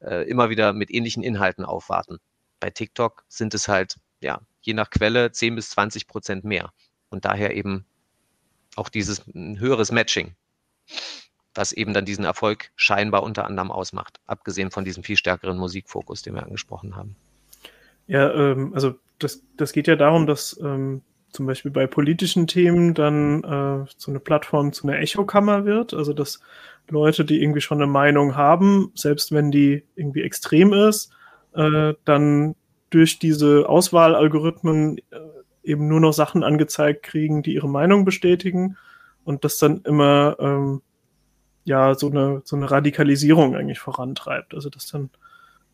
[0.00, 2.18] äh, immer wieder mit ähnlichen Inhalten aufwarten.
[2.58, 6.72] Bei TikTok sind es halt, ja, je nach Quelle 10 bis 20 Prozent mehr.
[7.08, 7.84] Und daher eben
[8.74, 10.34] auch dieses ein höheres Matching,
[11.54, 16.22] was eben dann diesen Erfolg scheinbar unter anderem ausmacht, abgesehen von diesem viel stärkeren Musikfokus,
[16.22, 17.14] den wir angesprochen haben.
[18.08, 22.94] Ja, ähm, also das, das geht ja darum, dass ähm, zum Beispiel bei politischen Themen
[22.94, 26.40] dann äh, so eine Plattform zu einer Echokammer wird, also dass
[26.88, 31.12] Leute, die irgendwie schon eine Meinung haben, selbst wenn die irgendwie extrem ist,
[31.54, 32.56] äh, dann
[32.90, 35.02] durch diese Auswahlalgorithmen äh,
[35.62, 38.76] eben nur noch Sachen angezeigt kriegen, die ihre Meinung bestätigen
[39.24, 40.82] und das dann immer ähm,
[41.64, 44.54] ja so eine so eine Radikalisierung eigentlich vorantreibt.
[44.54, 45.10] Also dass dann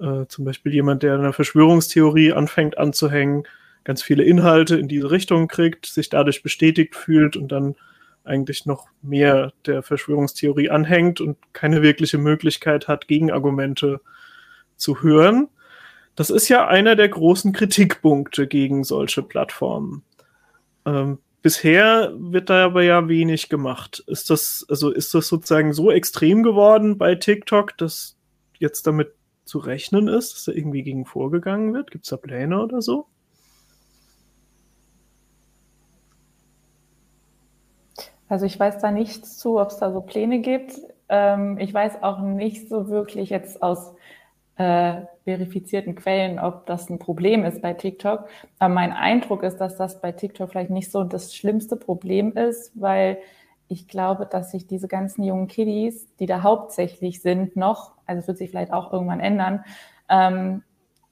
[0.00, 3.44] äh, zum Beispiel jemand, der eine Verschwörungstheorie anfängt anzuhängen,
[3.86, 7.76] ganz viele Inhalte in diese Richtung kriegt, sich dadurch bestätigt fühlt und dann
[8.24, 14.00] eigentlich noch mehr der Verschwörungstheorie anhängt und keine wirkliche Möglichkeit hat, Gegenargumente
[14.76, 15.46] zu hören.
[16.16, 20.02] Das ist ja einer der großen Kritikpunkte gegen solche Plattformen.
[20.84, 24.02] Ähm, bisher wird da aber ja wenig gemacht.
[24.08, 28.16] Ist das, also ist das sozusagen so extrem geworden bei TikTok, dass
[28.58, 29.12] jetzt damit
[29.44, 31.92] zu rechnen ist, dass da irgendwie gegen vorgegangen wird?
[31.92, 33.06] Gibt es da Pläne oder so?
[38.28, 40.80] Also ich weiß da nichts zu, ob es da so Pläne gibt.
[41.08, 43.94] Ähm, ich weiß auch nicht so wirklich jetzt aus
[44.56, 48.26] äh, verifizierten Quellen, ob das ein Problem ist bei TikTok.
[48.58, 52.72] Aber mein Eindruck ist, dass das bei TikTok vielleicht nicht so das schlimmste Problem ist,
[52.74, 53.18] weil
[53.68, 58.28] ich glaube, dass sich diese ganzen jungen Kiddies, die da hauptsächlich sind, noch, also es
[58.28, 59.64] wird sich vielleicht auch irgendwann ändern,
[60.08, 60.62] ähm,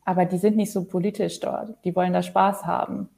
[0.04, 1.74] aber die sind nicht so politisch dort.
[1.84, 3.08] Die wollen da Spaß haben.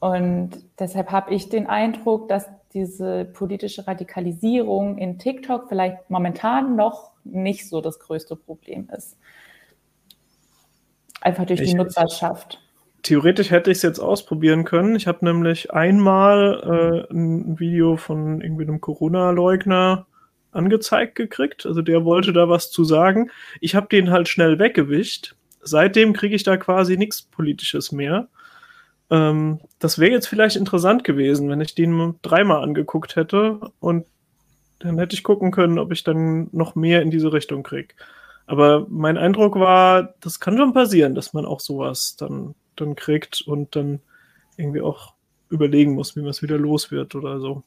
[0.00, 7.12] Und deshalb habe ich den Eindruck, dass diese politische Radikalisierung in TikTok vielleicht momentan noch
[7.24, 9.16] nicht so das größte Problem ist.
[11.20, 12.60] Einfach durch ich, die Nutzerschaft.
[13.02, 14.94] Theoretisch hätte ich es jetzt ausprobieren können.
[14.94, 20.06] Ich habe nämlich einmal äh, ein Video von irgendwie einem Corona-Leugner
[20.52, 21.66] angezeigt gekriegt.
[21.66, 23.30] Also der wollte da was zu sagen.
[23.60, 25.34] Ich habe den halt schnell weggewischt.
[25.60, 28.28] Seitdem kriege ich da quasi nichts Politisches mehr.
[29.10, 34.06] Ähm, das wäre jetzt vielleicht interessant gewesen, wenn ich den dreimal angeguckt hätte und
[34.80, 37.94] dann hätte ich gucken können, ob ich dann noch mehr in diese Richtung kriege.
[38.46, 43.42] Aber mein Eindruck war, das kann schon passieren, dass man auch sowas dann, dann kriegt
[43.42, 44.00] und dann
[44.56, 45.14] irgendwie auch
[45.50, 47.62] überlegen muss, wie man es wieder los wird oder so.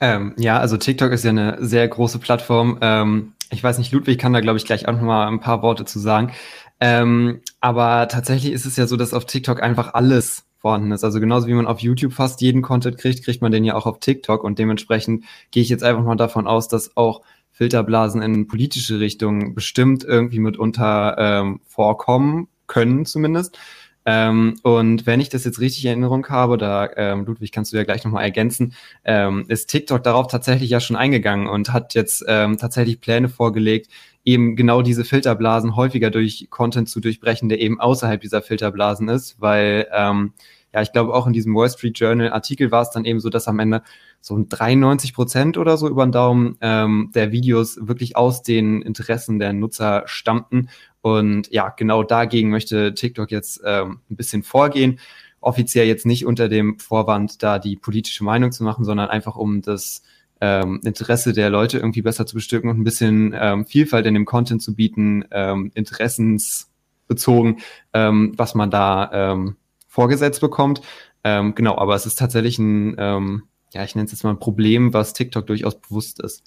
[0.00, 2.78] Ähm, ja, also TikTok ist ja eine sehr große Plattform.
[2.80, 5.62] Ähm, ich weiß nicht, Ludwig kann da, glaube ich, gleich auch noch mal ein paar
[5.62, 6.32] Worte zu sagen.
[6.80, 11.02] Ähm, aber tatsächlich ist es ja so, dass auf TikTok einfach alles vorhanden ist.
[11.02, 13.86] Also genauso wie man auf YouTube fast jeden Content kriegt, kriegt man den ja auch
[13.86, 18.48] auf TikTok und dementsprechend gehe ich jetzt einfach mal davon aus, dass auch Filterblasen in
[18.48, 23.58] politische Richtungen bestimmt irgendwie mitunter ähm, vorkommen können zumindest.
[24.04, 27.78] Ähm, und wenn ich das jetzt richtig in Erinnerung habe, da ähm, Ludwig kannst du
[27.78, 32.24] ja gleich nochmal ergänzen, ähm, ist TikTok darauf tatsächlich ja schon eingegangen und hat jetzt
[32.28, 33.90] ähm, tatsächlich Pläne vorgelegt,
[34.24, 39.40] eben genau diese Filterblasen häufiger durch Content zu durchbrechen, der eben außerhalb dieser Filterblasen ist,
[39.40, 40.32] weil ähm,
[40.74, 43.30] ja, ich glaube auch in diesem Wall Street Journal Artikel war es dann eben so,
[43.30, 43.82] dass am Ende
[44.20, 48.82] so ein 93 Prozent oder so über den Daumen ähm, der Videos wirklich aus den
[48.82, 50.68] Interessen der Nutzer stammten.
[51.00, 54.98] Und ja, genau dagegen möchte TikTok jetzt ähm, ein bisschen vorgehen.
[55.40, 59.62] Offiziell jetzt nicht unter dem Vorwand, da die politische Meinung zu machen, sondern einfach um
[59.62, 60.02] das
[60.40, 64.24] ähm, Interesse der Leute irgendwie besser zu bestücken und ein bisschen ähm, Vielfalt in dem
[64.24, 67.60] Content zu bieten, ähm, interessensbezogen,
[67.92, 69.56] ähm, was man da ähm,
[69.88, 70.82] vorgesetzt bekommt.
[71.22, 74.38] Ähm, genau, aber es ist tatsächlich ein, ähm, ja, ich nenne es jetzt mal ein
[74.38, 76.44] Problem, was TikTok durchaus bewusst ist.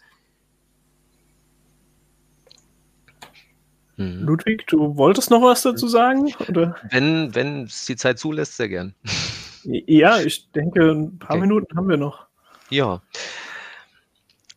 [3.98, 4.20] Mhm.
[4.22, 6.32] Ludwig, du wolltest noch was dazu sagen?
[6.48, 6.76] Oder?
[6.92, 8.94] Wenn, wenn es die Zeit zulässt, sehr gern.
[9.64, 11.42] Ja, ich denke, ein paar okay.
[11.42, 12.28] Minuten haben wir noch.
[12.70, 13.02] Ja.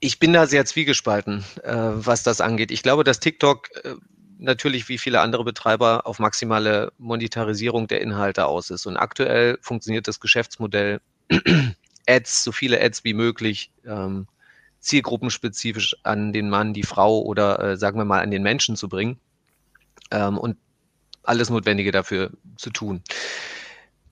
[0.00, 2.70] Ich bin da sehr zwiegespalten, äh, was das angeht.
[2.70, 3.94] Ich glaube, dass TikTok äh,
[4.38, 8.86] natürlich wie viele andere Betreiber auf maximale Monetarisierung der Inhalte aus ist.
[8.86, 11.00] Und aktuell funktioniert das Geschäftsmodell
[12.08, 14.26] Ads, so viele Ads wie möglich, ähm,
[14.80, 18.88] zielgruppenspezifisch an den Mann, die Frau oder äh, sagen wir mal an den Menschen zu
[18.88, 19.20] bringen
[20.10, 20.56] ähm, und
[21.22, 23.02] alles Notwendige dafür zu tun.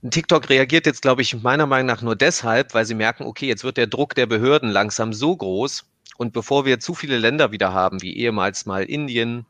[0.02, 3.64] TikTok reagiert jetzt, glaube ich, meiner Meinung nach nur deshalb, weil sie merken, okay, jetzt
[3.64, 5.84] wird der Druck der Behörden langsam so groß.
[6.16, 9.44] Und bevor wir zu viele Länder wieder haben, wie ehemals mal Indien,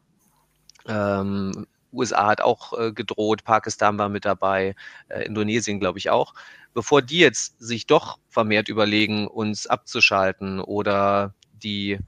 [0.87, 4.75] ähm, USA hat auch äh, gedroht, Pakistan war mit dabei,
[5.09, 6.35] äh, Indonesien glaube ich auch.
[6.75, 11.99] Bevor die jetzt sich doch vermehrt überlegen, uns abzuschalten oder die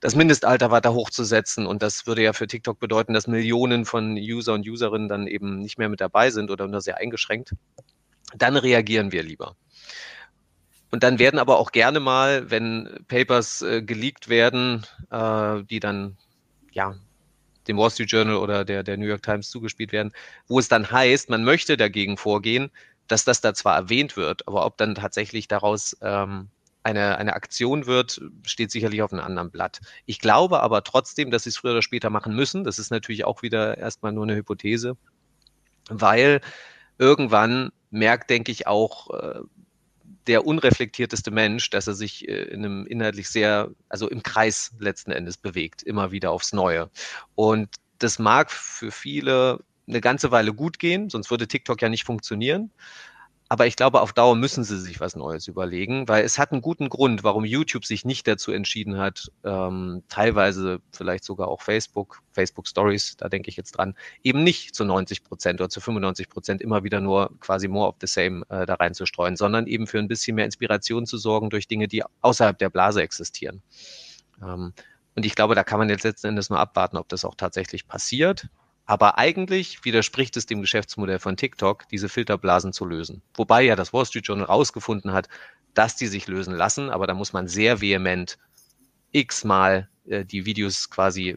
[0.00, 1.66] das Mindestalter weiter hochzusetzen.
[1.66, 5.58] Und das würde ja für TikTok bedeuten, dass Millionen von User und Userinnen dann eben
[5.58, 7.54] nicht mehr mit dabei sind oder nur sehr eingeschränkt.
[8.34, 9.56] Dann reagieren wir lieber.
[10.90, 16.16] Und dann werden aber auch gerne mal, wenn Papers äh, geleakt werden, äh, die dann
[16.72, 16.94] ja
[17.66, 20.12] dem Wall Street Journal oder der, der New York Times zugespielt werden,
[20.46, 22.70] wo es dann heißt, man möchte dagegen vorgehen,
[23.06, 26.48] dass das da zwar erwähnt wird, aber ob dann tatsächlich daraus ähm,
[26.88, 29.80] eine, eine Aktion wird, steht sicherlich auf einem anderen Blatt.
[30.06, 32.64] Ich glaube aber trotzdem, dass sie es früher oder später machen müssen.
[32.64, 34.96] Das ist natürlich auch wieder erstmal nur eine Hypothese,
[35.90, 36.40] weil
[36.98, 39.40] irgendwann merkt, denke ich, auch äh,
[40.26, 45.10] der unreflektierteste Mensch, dass er sich äh, in einem inhaltlich sehr, also im Kreis letzten
[45.10, 46.90] Endes bewegt, immer wieder aufs Neue.
[47.34, 47.68] Und
[47.98, 52.70] das mag für viele eine ganze Weile gut gehen, sonst würde TikTok ja nicht funktionieren.
[53.50, 56.60] Aber ich glaube, auf Dauer müssen sie sich was Neues überlegen, weil es hat einen
[56.60, 62.20] guten Grund, warum YouTube sich nicht dazu entschieden hat, ähm, teilweise vielleicht sogar auch Facebook,
[62.32, 66.28] Facebook Stories, da denke ich jetzt dran, eben nicht zu 90 Prozent oder zu 95
[66.28, 69.98] Prozent immer wieder nur quasi more of the same äh, da reinzustreuen, sondern eben für
[69.98, 73.62] ein bisschen mehr Inspiration zu sorgen durch Dinge, die außerhalb der Blase existieren.
[74.42, 74.74] Ähm,
[75.14, 77.88] und ich glaube, da kann man jetzt letzten Endes nur abwarten, ob das auch tatsächlich
[77.88, 78.48] passiert.
[78.88, 83.20] Aber eigentlich widerspricht es dem Geschäftsmodell von TikTok, diese Filterblasen zu lösen.
[83.34, 85.28] Wobei ja das Wall Street Journal rausgefunden hat,
[85.74, 88.38] dass die sich lösen lassen, aber da muss man sehr vehement
[89.12, 91.36] x-mal äh, die Videos quasi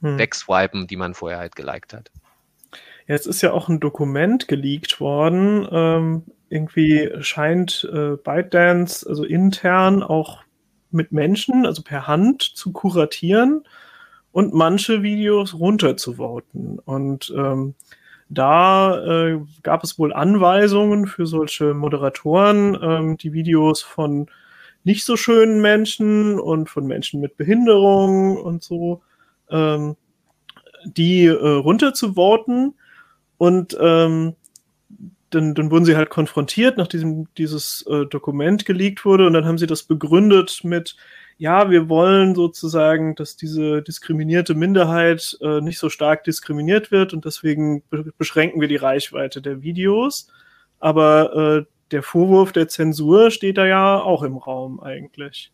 [0.00, 0.18] hm.
[0.18, 2.10] wegswipen, die man vorher halt geliked hat.
[3.06, 5.68] Jetzt ist ja auch ein Dokument geleakt worden.
[5.70, 10.44] Ähm, irgendwie scheint äh, ByteDance, also intern auch
[10.90, 13.64] mit Menschen, also per Hand zu kuratieren
[14.36, 16.78] und manche Videos runterzuvoten.
[16.80, 17.74] Und ähm,
[18.28, 24.26] da äh, gab es wohl Anweisungen für solche Moderatoren, ähm, die Videos von
[24.84, 29.00] nicht so schönen Menschen und von Menschen mit Behinderung und so,
[29.48, 29.96] ähm,
[30.84, 32.74] die äh, runterzuvoten.
[33.38, 34.34] Und ähm,
[35.30, 39.26] dann, dann wurden sie halt konfrontiert, nachdem dieses äh, Dokument geleakt wurde.
[39.28, 40.94] Und dann haben sie das begründet mit,
[41.38, 47.24] ja, wir wollen sozusagen, dass diese diskriminierte Minderheit äh, nicht so stark diskriminiert wird und
[47.26, 50.28] deswegen be beschränken wir die Reichweite der Videos.
[50.80, 55.52] Aber äh, der Vorwurf der Zensur steht da ja auch im Raum eigentlich.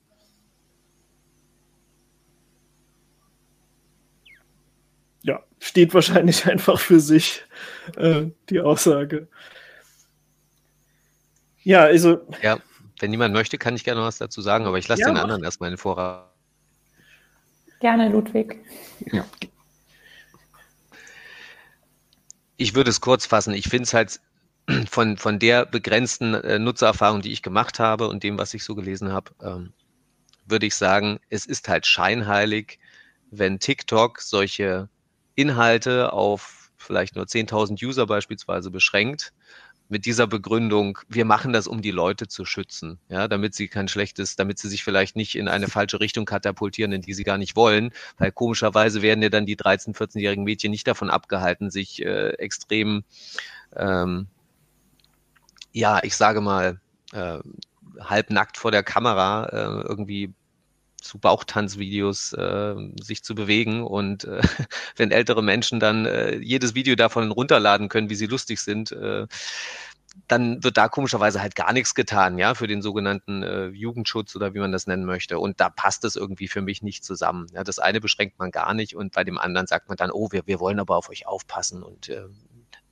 [5.23, 7.43] Ja, steht wahrscheinlich einfach für sich
[7.97, 9.29] äh, die Aussage.
[11.65, 12.21] Ja, also.
[12.41, 12.59] Ja.
[13.03, 15.17] Wenn niemand möchte, kann ich gerne noch was dazu sagen, aber ich lasse ja, den
[15.17, 16.31] anderen erstmal in den Vorrat.
[17.81, 18.65] Gerne, Ludwig.
[19.11, 19.27] Ja.
[22.57, 23.55] Ich würde es kurz fassen.
[23.55, 24.21] Ich finde es halt
[24.89, 28.77] von, von der begrenzten äh, Nutzererfahrung, die ich gemacht habe und dem, was ich so
[28.77, 29.73] gelesen habe, ähm,
[30.47, 32.79] würde ich sagen, es ist halt scheinheilig,
[33.33, 34.89] wenn TikTok solche
[35.35, 39.33] Inhalte auf vielleicht nur 10.000 User beispielsweise beschränkt
[39.93, 43.89] mit dieser Begründung, wir machen das, um die Leute zu schützen, ja, damit sie kein
[43.89, 47.37] schlechtes, damit sie sich vielleicht nicht in eine falsche Richtung katapultieren, in die sie gar
[47.37, 52.03] nicht wollen, weil komischerweise werden ja dann die 13-, 14-jährigen Mädchen nicht davon abgehalten, sich
[52.03, 53.05] äh, extrem
[53.77, 54.29] ähm,
[55.73, 56.81] ja, ich sage mal,
[57.13, 57.39] äh,
[58.01, 60.33] halbnackt vor der Kamera äh, irgendwie
[61.03, 64.41] zu Bauchtanzvideos äh, sich zu bewegen und äh,
[64.97, 69.27] wenn ältere Menschen dann äh, jedes Video davon runterladen können, wie sie lustig sind, äh,
[70.29, 74.55] dann wird da komischerweise halt gar nichts getan, ja, für den sogenannten äh, Jugendschutz oder
[74.55, 75.39] wie man das nennen möchte.
[75.39, 77.47] Und da passt es irgendwie für mich nicht zusammen.
[77.53, 80.29] Ja, das eine beschränkt man gar nicht und bei dem anderen sagt man dann, oh,
[80.31, 82.25] wir, wir wollen aber auf euch aufpassen und äh,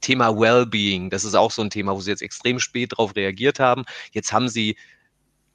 [0.00, 3.60] Thema Wellbeing, das ist auch so ein Thema, wo sie jetzt extrem spät darauf reagiert
[3.60, 3.84] haben.
[4.12, 4.76] Jetzt haben sie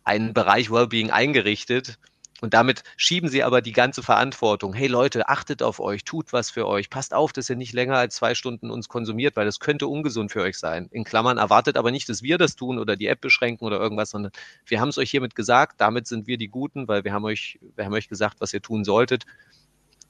[0.04, 1.98] einen Bereich Wellbeing eingerichtet,
[2.42, 4.74] und damit schieben sie aber die ganze Verantwortung.
[4.74, 7.96] Hey Leute, achtet auf euch, tut was für euch, passt auf, dass ihr nicht länger
[7.96, 10.90] als zwei Stunden uns konsumiert, weil das könnte ungesund für euch sein.
[10.92, 14.10] In Klammern erwartet aber nicht, dass wir das tun oder die App beschränken oder irgendwas,
[14.10, 14.34] sondern
[14.66, 17.58] wir haben es euch hiermit gesagt, damit sind wir die Guten, weil wir haben euch,
[17.76, 19.26] wir haben euch gesagt, was ihr tun solltet.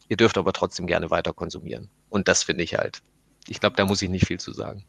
[0.10, 1.90] Ihr dürft aber trotzdem gerne weiter konsumieren.
[2.10, 3.02] Und das finde ich halt.
[3.48, 4.84] Ich glaube, da muss ich nicht viel zu sagen.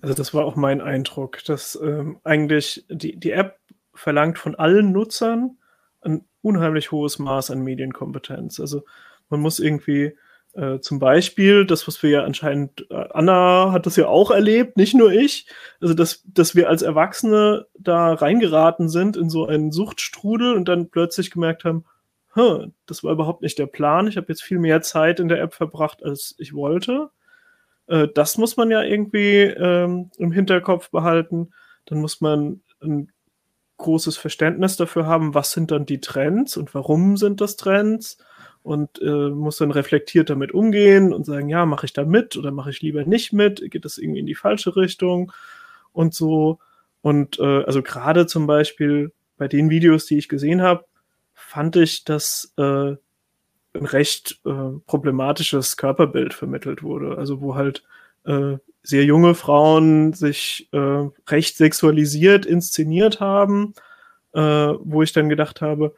[0.00, 3.58] Also das war auch mein Eindruck, dass ähm, eigentlich die, die App
[3.94, 5.58] verlangt von allen Nutzern,
[6.02, 8.60] ein unheimlich hohes Maß an Medienkompetenz.
[8.60, 8.84] Also
[9.28, 10.16] man muss irgendwie
[10.54, 14.76] äh, zum Beispiel, das, was wir ja anscheinend, äh, Anna hat das ja auch erlebt,
[14.76, 15.46] nicht nur ich,
[15.80, 20.88] also dass, dass wir als Erwachsene da reingeraten sind in so einen Suchtstrudel und dann
[20.88, 21.84] plötzlich gemerkt haben,
[22.84, 25.54] das war überhaupt nicht der Plan, ich habe jetzt viel mehr Zeit in der App
[25.54, 27.08] verbracht, als ich wollte.
[27.86, 31.52] Äh, das muss man ja irgendwie ähm, im Hinterkopf behalten.
[31.86, 33.10] Dann muss man ein
[33.78, 38.18] großes Verständnis dafür haben, was sind dann die Trends und warum sind das Trends
[38.62, 42.50] und äh, muss dann reflektiert damit umgehen und sagen, ja, mache ich da mit oder
[42.50, 45.32] mache ich lieber nicht mit, geht das irgendwie in die falsche Richtung
[45.92, 46.58] und so.
[47.00, 50.84] Und äh, also gerade zum Beispiel bei den Videos, die ich gesehen habe,
[51.32, 52.96] fand ich, dass äh,
[53.74, 57.18] ein recht äh, problematisches Körperbild vermittelt wurde.
[57.18, 57.84] Also wo halt
[58.26, 63.74] äh, sehr junge Frauen sich äh, recht sexualisiert inszeniert haben,
[64.32, 65.94] äh, wo ich dann gedacht habe,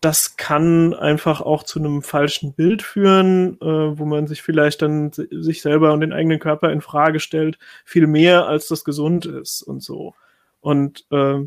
[0.00, 5.12] das kann einfach auch zu einem falschen Bild führen, äh, wo man sich vielleicht dann
[5.12, 9.62] sich selber und den eigenen Körper in Frage stellt, viel mehr als das gesund ist
[9.62, 10.14] und so.
[10.60, 11.40] Und äh,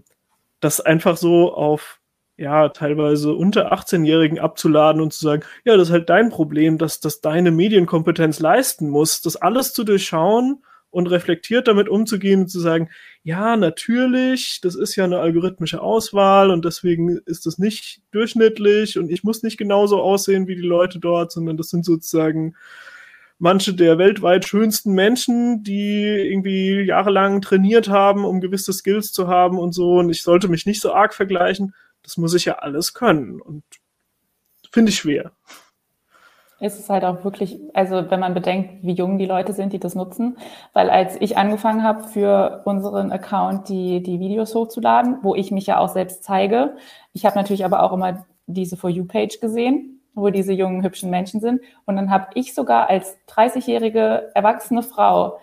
[0.60, 2.00] das einfach so auf
[2.38, 7.00] ja, teilweise unter 18-Jährigen abzuladen und zu sagen, ja, das ist halt dein Problem, dass
[7.00, 10.64] das deine Medienkompetenz leisten muss, das alles zu durchschauen
[10.94, 12.90] und reflektiert damit umzugehen und zu sagen,
[13.24, 19.10] ja, natürlich, das ist ja eine algorithmische Auswahl und deswegen ist das nicht durchschnittlich und
[19.10, 22.56] ich muss nicht genauso aussehen wie die Leute dort, sondern das sind sozusagen
[23.40, 29.58] manche der weltweit schönsten Menschen, die irgendwie jahrelang trainiert haben, um gewisse Skills zu haben
[29.58, 31.74] und so und ich sollte mich nicht so arg vergleichen.
[32.04, 33.64] Das muss ich ja alles können und
[34.72, 35.32] finde ich schwer.
[36.60, 39.80] Es ist halt auch wirklich, also wenn man bedenkt, wie jung die Leute sind, die
[39.80, 40.38] das nutzen,
[40.72, 45.66] weil als ich angefangen habe, für unseren Account die, die Videos hochzuladen, wo ich mich
[45.66, 46.78] ja auch selbst zeige,
[47.12, 51.42] ich habe natürlich aber auch immer diese For You-Page gesehen, wo diese jungen, hübschen Menschen
[51.42, 51.62] sind.
[51.86, 55.40] Und dann habe ich sogar als 30-jährige erwachsene Frau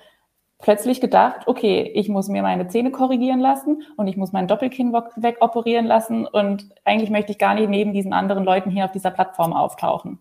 [0.61, 4.93] plötzlich gedacht, okay, ich muss mir meine Zähne korrigieren lassen und ich muss mein Doppelkinn
[4.93, 9.11] wegoperieren lassen und eigentlich möchte ich gar nicht neben diesen anderen Leuten hier auf dieser
[9.11, 10.21] Plattform auftauchen.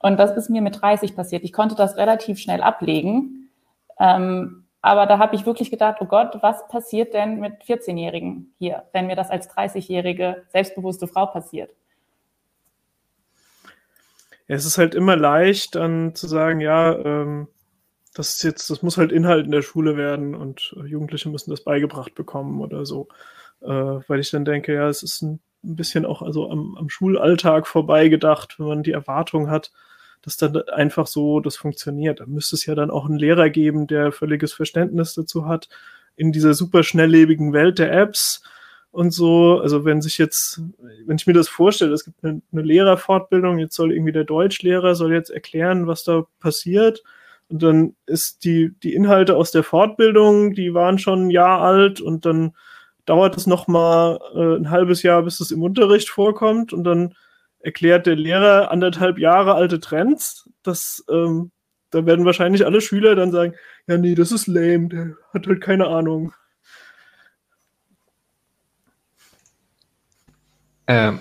[0.00, 1.44] Und das ist mir mit 30 passiert.
[1.44, 3.50] Ich konnte das relativ schnell ablegen.
[3.98, 8.84] Ähm, aber da habe ich wirklich gedacht, oh Gott, was passiert denn mit 14-Jährigen hier,
[8.92, 11.70] wenn mir das als 30-jährige selbstbewusste Frau passiert?
[14.46, 17.48] Ja, es ist halt immer leicht, dann zu sagen, ja, ähm,
[18.14, 21.50] das ist jetzt, das muss halt Inhalt in der Schule werden und äh, Jugendliche müssen
[21.50, 23.08] das beigebracht bekommen oder so.
[23.60, 27.66] Äh, weil ich dann denke, ja, es ist ein, bisschen auch also am, am Schulalltag
[27.66, 29.72] vorbeigedacht, wenn man die Erwartung hat,
[30.22, 32.20] dass dann einfach so das funktioniert.
[32.20, 35.68] Da müsste es ja dann auch einen Lehrer geben, der völliges Verständnis dazu hat,
[36.14, 38.42] in dieser super schnelllebigen Welt der Apps
[38.92, 39.58] und so.
[39.60, 40.60] Also wenn sich jetzt,
[41.06, 44.94] wenn ich mir das vorstelle, es gibt eine, eine Lehrerfortbildung, jetzt soll irgendwie der Deutschlehrer
[44.94, 47.02] soll jetzt erklären, was da passiert
[47.48, 52.00] und dann ist die, die Inhalte aus der Fortbildung, die waren schon ein Jahr alt
[52.00, 52.54] und dann
[53.06, 57.14] dauert es nochmal äh, ein halbes Jahr, bis es im Unterricht vorkommt und dann
[57.60, 60.48] erklärt der Lehrer anderthalb Jahre alte Trends.
[60.62, 61.50] Das, ähm,
[61.90, 63.54] da werden wahrscheinlich alle Schüler dann sagen,
[63.86, 66.32] ja, nee, das ist lame, der hat halt keine Ahnung.
[70.86, 71.20] Ähm,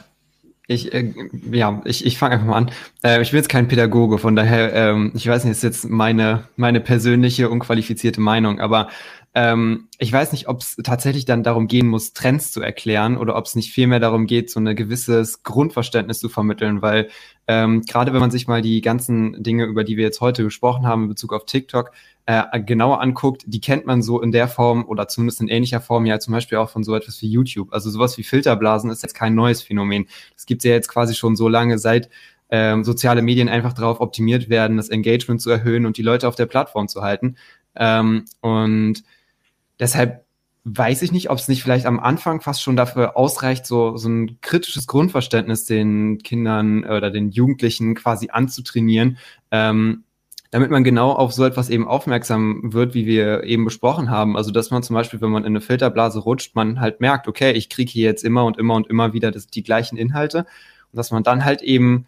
[0.67, 1.13] ich, äh,
[1.51, 2.71] ja, ich, ich fange einfach mal an.
[3.03, 6.49] Äh, ich bin jetzt kein Pädagoge, von daher, ähm, ich weiß nicht, ist jetzt meine,
[6.57, 8.89] meine persönliche, unqualifizierte Meinung, aber
[9.33, 13.35] ähm, ich weiß nicht, ob es tatsächlich dann darum gehen muss, Trends zu erklären oder
[13.35, 17.09] ob es nicht vielmehr darum geht, so ein gewisses Grundverständnis zu vermitteln, weil
[17.47, 20.85] ähm, gerade wenn man sich mal die ganzen Dinge, über die wir jetzt heute gesprochen
[20.85, 21.91] haben in Bezug auf TikTok,
[22.27, 26.05] äh, genauer anguckt, die kennt man so in der Form oder zumindest in ähnlicher Form
[26.05, 27.71] ja zum Beispiel auch von so etwas wie YouTube.
[27.71, 30.07] Also sowas wie Filterblasen ist jetzt kein neues Phänomen.
[30.35, 32.09] Das gibt's ja jetzt quasi schon so lange, seit
[32.49, 36.35] ähm, soziale Medien einfach darauf optimiert werden, das Engagement zu erhöhen und die Leute auf
[36.35, 37.37] der Plattform zu halten.
[37.77, 39.03] Ähm, und
[39.79, 40.25] deshalb
[40.65, 44.09] weiß ich nicht, ob es nicht vielleicht am Anfang fast schon dafür ausreicht, so, so
[44.09, 49.17] ein kritisches Grundverständnis den Kindern oder den Jugendlichen quasi anzutrainieren,
[49.51, 50.03] ähm,
[50.51, 54.37] damit man genau auf so etwas eben aufmerksam wird, wie wir eben besprochen haben.
[54.37, 57.51] Also, dass man zum Beispiel, wenn man in eine Filterblase rutscht, man halt merkt, okay,
[57.51, 60.39] ich kriege hier jetzt immer und immer und immer wieder das, die gleichen Inhalte.
[60.39, 62.05] Und dass man dann halt eben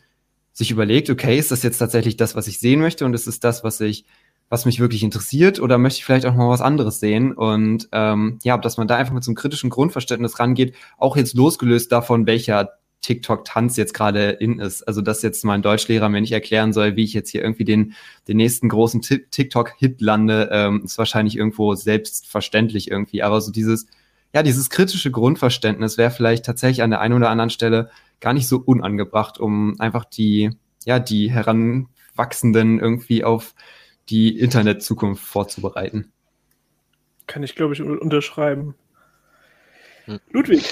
[0.54, 3.40] sich überlegt, okay, ist das jetzt tatsächlich das, was ich sehen möchte und ist es
[3.40, 4.06] das, was ich,
[4.50, 7.34] was mich wirklich interessiert oder möchte ich vielleicht auch mal was anderes sehen?
[7.34, 11.36] Und ähm, ja, dass man da einfach mit so einem kritischen Grundverständnis rangeht, auch jetzt
[11.36, 14.84] losgelöst davon, welcher TikTok-Tanz jetzt gerade in ist.
[14.84, 17.94] Also, dass jetzt mein Deutschlehrer mir nicht erklären soll, wie ich jetzt hier irgendwie den,
[18.28, 23.24] den nächsten großen TikTok-Hit lande, ähm, ist wahrscheinlich irgendwo selbstverständlich irgendwie.
[23.24, 23.88] Aber so dieses,
[24.34, 27.90] ja, dieses kritische Grundverständnis wäre vielleicht tatsächlich an der einen oder anderen Stelle
[28.20, 30.52] gar nicht so unangebracht, um einfach die,
[30.86, 33.56] ja, die Heranwachsenden irgendwie auf
[34.10, 36.12] die Internetzukunft vorzubereiten.
[37.28, 38.76] Kann ich, glaube ich, unterschreiben.
[40.06, 40.20] Hm.
[40.32, 40.66] Ludwig,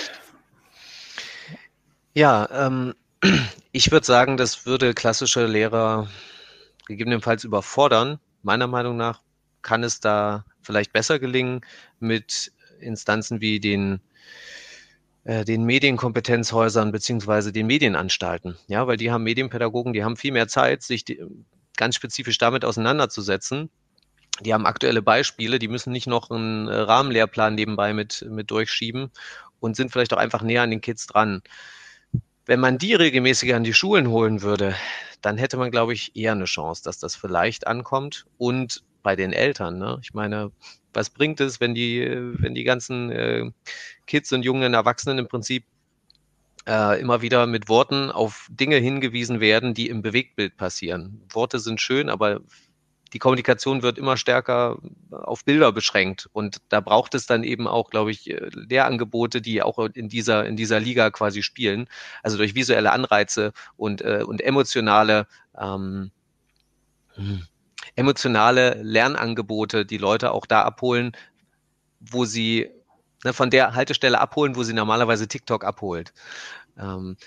[2.17, 2.95] ja, ähm,
[3.71, 6.07] ich würde sagen, das würde klassische Lehrer
[6.87, 8.19] gegebenenfalls überfordern.
[8.41, 9.21] Meiner Meinung nach
[9.61, 11.61] kann es da vielleicht besser gelingen
[11.99, 14.01] mit Instanzen wie den
[15.25, 18.57] äh, den Medienkompetenzhäusern beziehungsweise den Medienanstalten.
[18.67, 21.21] Ja, weil die haben Medienpädagogen, die haben viel mehr Zeit, sich die,
[21.75, 23.69] ganz spezifisch damit auseinanderzusetzen.
[24.41, 29.11] Die haben aktuelle Beispiele, die müssen nicht noch einen Rahmenlehrplan nebenbei mit, mit durchschieben
[29.59, 31.43] und sind vielleicht auch einfach näher an den Kids dran.
[32.47, 34.73] Wenn man die regelmäßig an die Schulen holen würde,
[35.21, 38.25] dann hätte man, glaube ich, eher eine Chance, dass das vielleicht ankommt.
[38.37, 39.99] Und bei den Eltern, ne?
[40.01, 40.51] Ich meine,
[40.93, 42.07] was bringt es, wenn die,
[42.39, 43.51] wenn die ganzen äh,
[44.05, 45.65] Kids und jungen Erwachsenen im Prinzip
[46.65, 51.21] äh, immer wieder mit Worten auf Dinge hingewiesen werden, die im Bewegtbild passieren.
[51.29, 52.39] Worte sind schön, aber
[53.13, 54.77] die Kommunikation wird immer stärker
[55.11, 56.29] auf Bilder beschränkt.
[56.33, 60.55] Und da braucht es dann eben auch, glaube ich, Lehrangebote, die auch in dieser, in
[60.55, 61.87] dieser Liga quasi spielen.
[62.23, 65.27] Also durch visuelle Anreize und, äh, und emotionale,
[65.57, 66.11] ähm,
[67.15, 67.43] hm,
[67.95, 71.13] emotionale Lernangebote, die Leute auch da abholen,
[71.99, 72.69] wo sie
[73.23, 76.13] ne, von der Haltestelle abholen, wo sie normalerweise TikTok abholt.
[76.77, 77.17] Ähm,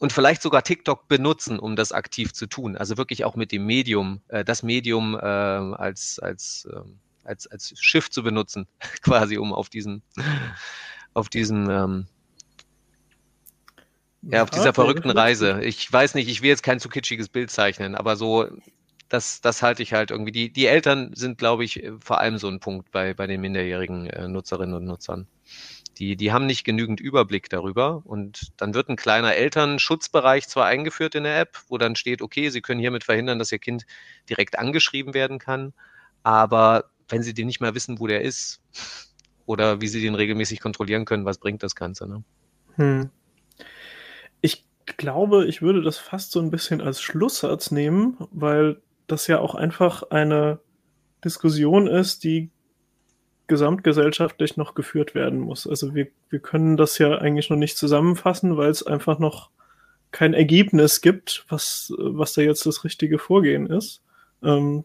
[0.00, 2.76] und vielleicht sogar TikTok benutzen, um das aktiv zu tun.
[2.76, 6.80] Also wirklich auch mit dem Medium, äh, das Medium äh, als, als, äh,
[7.22, 8.66] als, als Schiff zu benutzen,
[9.02, 10.02] quasi, um auf diesen,
[11.14, 12.06] auf diesen, ähm,
[14.22, 15.62] ja, auf dieser verrückten Reise.
[15.62, 18.48] Ich weiß nicht, ich will jetzt kein zu kitschiges Bild zeichnen, aber so,
[19.10, 20.32] das, das halte ich halt irgendwie.
[20.32, 24.06] Die, die Eltern sind, glaube ich, vor allem so ein Punkt bei, bei den minderjährigen
[24.06, 25.26] äh, Nutzerinnen und Nutzern.
[26.00, 28.02] Die, die haben nicht genügend Überblick darüber.
[28.04, 32.48] Und dann wird ein kleiner Elternschutzbereich zwar eingeführt in der App, wo dann steht, okay,
[32.48, 33.84] Sie können hiermit verhindern, dass Ihr Kind
[34.28, 35.74] direkt angeschrieben werden kann.
[36.22, 38.62] Aber wenn Sie den nicht mehr wissen, wo der ist
[39.44, 42.08] oder wie Sie den regelmäßig kontrollieren können, was bringt das Ganze?
[42.08, 42.24] Ne?
[42.76, 43.10] Hm.
[44.40, 44.64] Ich
[44.96, 49.54] glaube, ich würde das fast so ein bisschen als Schlusssatz nehmen, weil das ja auch
[49.54, 50.60] einfach eine
[51.22, 52.50] Diskussion ist, die
[53.50, 55.66] gesamtgesellschaftlich noch geführt werden muss.
[55.66, 59.50] Also wir, wir können das ja eigentlich noch nicht zusammenfassen, weil es einfach noch
[60.12, 64.02] kein Ergebnis gibt, was, was da jetzt das richtige Vorgehen ist.
[64.42, 64.84] Ähm,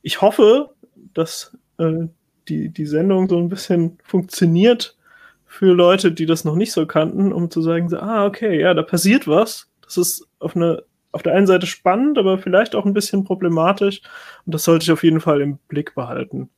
[0.00, 0.70] ich hoffe,
[1.12, 2.06] dass äh,
[2.48, 4.96] die, die Sendung so ein bisschen funktioniert
[5.44, 8.72] für Leute, die das noch nicht so kannten, um zu sagen, so, ah, okay, ja,
[8.72, 9.68] da passiert was.
[9.82, 14.00] Das ist auf eine auf der einen Seite spannend, aber vielleicht auch ein bisschen problematisch.
[14.46, 16.48] Und das sollte ich auf jeden Fall im Blick behalten.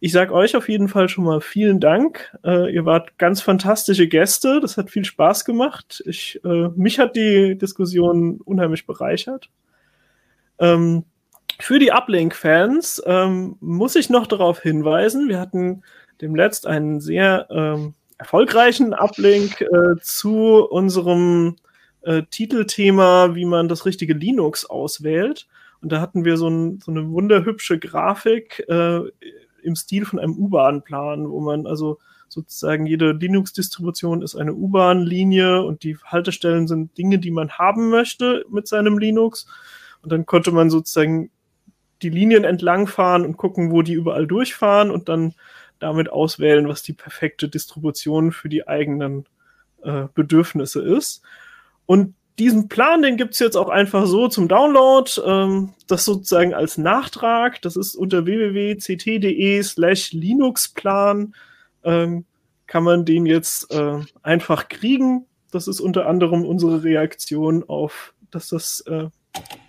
[0.00, 2.36] Ich sage euch auf jeden Fall schon mal vielen Dank.
[2.44, 4.60] Äh, ihr wart ganz fantastische Gäste.
[4.60, 6.02] Das hat viel Spaß gemacht.
[6.06, 9.48] Ich, äh, mich hat die Diskussion unheimlich bereichert.
[10.58, 11.04] Ähm,
[11.58, 15.82] für die Uplink-Fans ähm, muss ich noch darauf hinweisen, wir hatten
[16.20, 21.56] demletzt einen sehr ähm, erfolgreichen Uplink äh, zu unserem
[22.02, 25.46] äh, Titelthema, wie man das richtige Linux auswählt.
[25.82, 29.00] Und da hatten wir so, ein, so eine wunderhübsche Grafik äh,
[29.66, 31.98] im Stil von einem U-Bahn-Plan, wo man also
[32.28, 38.44] sozusagen jede Linux-Distribution ist eine U-Bahn-Linie und die Haltestellen sind Dinge, die man haben möchte
[38.50, 39.46] mit seinem Linux.
[40.02, 41.30] Und dann konnte man sozusagen
[42.02, 45.34] die Linien entlangfahren und gucken, wo die überall durchfahren und dann
[45.78, 49.26] damit auswählen, was die perfekte Distribution für die eigenen
[49.82, 51.22] äh, Bedürfnisse ist.
[51.86, 55.10] Und diesen Plan, den gibt's jetzt auch einfach so zum Download.
[55.24, 57.62] Ähm, das sozusagen als Nachtrag.
[57.62, 61.34] Das ist unter www.ct.de slash Linuxplan.
[61.84, 62.24] Ähm,
[62.66, 65.26] kann man den jetzt äh, einfach kriegen.
[65.50, 69.08] Das ist unter anderem unsere Reaktion auf, dass das äh,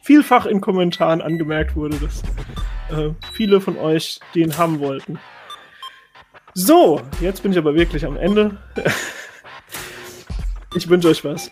[0.01, 2.21] vielfach in Kommentaren angemerkt wurde, dass
[2.89, 5.19] äh, viele von euch den haben wollten.
[6.53, 8.57] So, jetzt bin ich aber wirklich am Ende.
[10.75, 11.51] ich wünsche euch was.